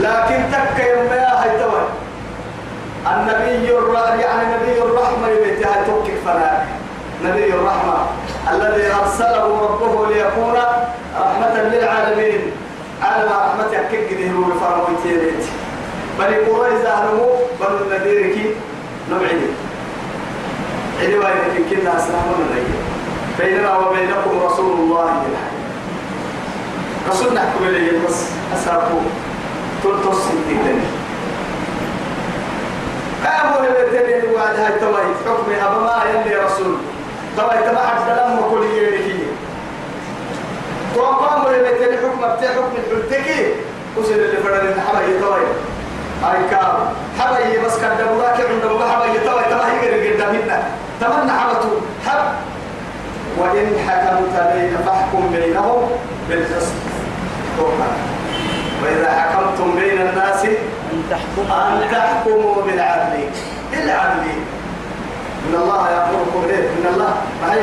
لكن 0.00 0.42
تك 0.52 0.84
يوم 0.84 1.12
يا 1.12 1.42
هاي 1.42 1.58
توي 1.58 1.82
النبي 3.06 3.78
الرحمة 3.78 4.20
يعني 4.20 4.54
نبي 4.54 4.82
الرحمة 4.82 5.28
يبيتها 5.28 5.84
توكك 5.86 6.14
فناك 6.24 6.66
نبي 7.24 7.54
الرحمة 7.54 7.94
الذي 8.52 8.86
أرسله 8.94 9.68
ربه 10.28 10.52
ليكون 10.52 10.54
رحمة 11.20 11.62
للعالمين. 11.62 12.40
على 13.02 13.24
رحمة 13.24 13.72
كجده 13.92 14.32
وفرموتيريت 14.38 15.44
بل 16.18 16.24
قريزة 16.24 16.94
هنمو 16.94 17.26
بل 17.60 17.66
النذير 17.82 18.34
كي 18.34 18.50
نبعد 19.10 19.40
عدي 21.02 21.18
وايد 21.18 21.66
كنا 21.70 21.96
أسلامنا 21.96 22.54
لي 22.54 22.62
بيننا 23.38 23.76
وبينكم 23.76 24.46
رسول 24.46 24.72
الله 24.80 25.04
بالحق 25.04 25.54
رسول 27.10 27.34
نحكم 27.34 27.64
إليه 27.64 28.06
بس 28.08 28.24
أسابه 28.54 29.00
تلتص 29.84 30.26
الدين 30.32 30.80
قاموا 33.24 33.66
لبتنين 33.66 34.34
وعد 34.34 34.56
هاي 34.56 34.72
توي 34.80 35.02
حكمي 35.26 35.56
أبا 35.66 35.78
ما 35.80 36.02
يلي 36.10 36.36
رسول. 36.36 36.76
توا 37.36 37.54
يتبع 37.54 37.86
حد 37.86 38.08
لهم 38.16 38.50
كل 38.50 38.64
يريكي 38.76 39.17
توقام 40.94 41.44
ولا 41.44 41.62
بيتني 41.62 41.96
حكم 41.96 42.18
بتاع 42.18 42.50
حكم 42.52 42.72
الحلتكي. 42.76 43.54
وصل 43.96 44.12
اللي 44.12 44.36
فرد 44.36 44.64
الحبا 44.64 45.00
يتوي. 45.00 45.46
هاي 46.24 46.38
كام؟ 46.50 46.76
حبا 47.18 47.66
بس 47.66 47.78
كان 47.78 47.96
دبوراك 47.98 48.40
عند 48.40 48.64
الله 48.64 48.92
حبا 48.92 49.06
يتوي. 49.06 49.42
تبع 49.50 49.68
يقرر 49.68 50.14
قدامنا 50.14 50.62
تمنى 51.00 51.32
حبته 51.32 51.70
حب. 52.06 52.24
وإن 53.38 53.66
حكمت 53.88 54.52
بين 54.54 54.76
فاحكم 54.86 55.30
بينهم 55.32 55.90
بالقسط. 56.28 56.72
وإذا 58.82 59.10
حكمتم 59.10 59.74
بين 59.76 60.00
الناس 60.00 60.44
أن 60.44 61.02
تحكم 61.10 61.52
أن 61.52 61.82
تحكموا 61.92 62.62
بالعدل. 62.62 63.30
بالعدل. 63.72 64.22
إن 65.48 65.54
الله 65.54 65.90
يأمركم 65.90 66.40
به 66.48 66.58
إن 66.58 66.94
الله. 66.94 67.14
معي 67.42 67.60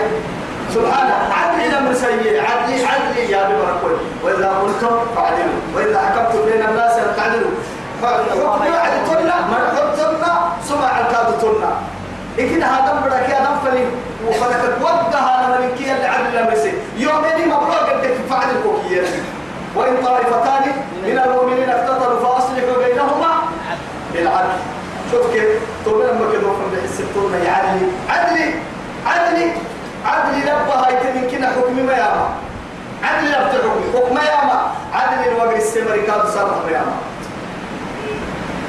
سبحانه 0.74 1.16
عدل 1.34 1.76
أمر 1.76 1.94
سيء 1.94 2.42
عدل 2.42 2.86
عدل 2.86 3.18
يا 3.30 3.50
ببركوي 3.50 3.98
وإذا 4.24 4.50
قلتم 4.62 4.96
فعدلوا 5.16 5.60
وإذا 5.76 6.00
حكمتم 6.00 6.46
بين 6.46 6.66
الناس 6.70 6.92
أن 6.92 7.16
تعدلوا. 7.18 7.52
حكم 8.04 8.62
عدلتنا 8.62 9.36
من 9.48 9.78
حكمنا 9.78 10.52
سمع 10.64 11.00
الكادتنا 11.00 11.72
إكيد 12.40 12.64
هذا 12.64 13.02
بدك 13.06 13.30
يا 13.30 13.40
نفلي 13.42 13.86
وفلك 14.28 14.78
توقع 14.82 15.46
أنا 15.46 15.60
من 15.60 15.76
كي 15.78 15.92
اللي 15.92 16.08
عدل 16.08 16.38
أمر 16.38 16.56
سيء 16.56 16.78
يومين 16.98 17.48
مبروك 17.48 17.74
قدك 17.74 18.16
فعل 18.30 18.48
الكوكية 18.56 19.02
وإن 19.76 19.96
طائفتان 20.06 20.72
من 21.04 21.20
المؤمنين 21.26 21.70
اقتتلوا 21.70 22.20
فأصلحوا 22.20 22.84
بينهما 22.84 23.32
بالعدل. 24.14 24.58
شوف 25.12 25.32
كيف؟ 25.34 25.46
طول 25.86 26.06
لما 26.06 26.32
كده 26.32 26.48
بحس 26.74 27.00
الطول 27.00 27.34
يعدلي 27.34 27.88
عدلي 28.10 28.54
عدلي. 29.08 29.52
عدلي 30.06 30.42
لبها 30.42 30.90
يتمين 30.90 31.30
كنا 31.32 31.48
حكمي 31.48 31.82
ما 31.82 31.94
ياما 31.94 32.30
عدلي 33.04 33.30
لبت 33.30 33.54
حكمي 33.56 33.86
حكم 33.94 34.18
ياما 34.18 34.72
عدلي 34.94 35.32
الوقر 35.32 35.56
السمري 35.56 36.02
كادو 36.02 36.28
صرح 36.30 36.58
ياما 36.72 36.96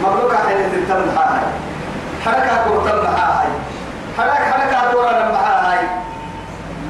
مبروك 0.02 0.34
حين 0.34 0.72
تنتم 0.72 1.18
هاي 1.18 1.40
حركة 2.24 2.64
كورتم 2.68 3.06
هاي 3.06 3.48
حركة 4.18 4.50
حركة 4.50 4.92
دورا 4.92 5.12
معها 5.12 5.72
هاي 5.72 5.78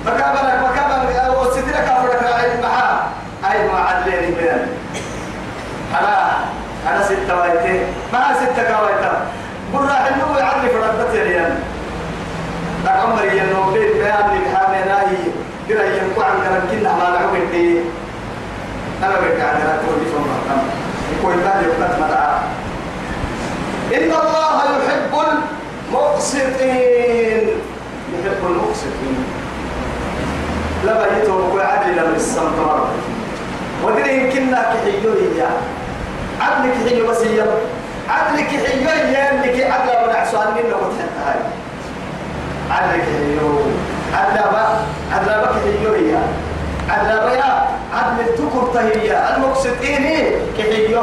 مكابرك 0.07 0.59
مكابرك 0.71 1.39
وسترك 1.39 1.77
أفرك 1.89 2.23
راعي 2.23 2.61
معها 2.63 3.07
هاي 3.45 3.69
ما 3.69 3.79
عدلين 3.79 4.35
بيان 4.35 4.69
أنا 6.01 6.31
أنا 6.89 7.05
ستة 7.05 7.41
وايتين 7.41 7.83
ما 8.13 8.35
ستة 8.35 8.63
كوايتين 8.63 9.19
قل 9.75 9.85
راح 9.89 10.07
النوم 10.07 10.37
يعرف 10.39 10.65
ردت 10.65 11.15
اليان 12.87 12.99
عمر 13.01 13.25
ينو 13.25 13.71
بيت 13.73 13.93
بيان 13.97 14.31
لي 14.33 14.39
بحامي 14.45 14.79
ناهي 14.79 15.17
كده 15.69 15.85
ينقو 15.85 16.23
عن 16.23 16.35
كنا 16.71 16.93
ما 16.93 17.03
لعب 17.03 17.35
الدين. 17.35 17.85
أنا 19.03 19.11
بقى 19.13 19.23
عن 19.23 19.61
كلام 19.63 19.79
تقول 19.83 19.99
لي 19.99 20.07
فما 20.13 20.63
يكون 21.19 21.35
بالي 21.35 21.67
وقت 21.69 21.99
مدعى 22.01 22.39
إن 23.95 24.11
الله 24.11 24.65
يحب 24.65 25.13
المقسطين. 25.89 27.49
يحب 28.13 28.43
المقسطين. 28.47 29.25
لا 30.85 31.09
بيتوا 31.09 31.35
وقوي 31.35 31.63
عدل 31.63 31.97
لم 31.97 32.13
السمطار 32.17 32.89
ودري 33.85 34.33
كنا 34.33 34.63
كحيوية 34.63 35.49
عدل 36.41 36.71
كحيو 36.71 37.07
بس 37.07 37.21
هي 37.23 37.41
عدل 38.09 38.41
كحيوية 38.41 39.31
اللي 39.31 39.49
كي 39.57 39.65
عدل 39.65 40.09
من 40.09 40.15
عسوان 40.17 40.47
من 40.55 40.71
لو 40.71 40.79
تحت 40.79 41.27
هاي. 41.27 41.41
عدل 42.71 43.01
كحيو 43.01 43.51
عدل 44.15 44.43
با 44.53 44.65
عدل 45.13 45.27
با 45.41 45.47
كحيوية 45.47 46.19
عدل 47.93 48.27
تكر 48.39 48.69
تهية 48.75 49.37
المقسطين 49.37 50.05
كحيو 50.59 51.03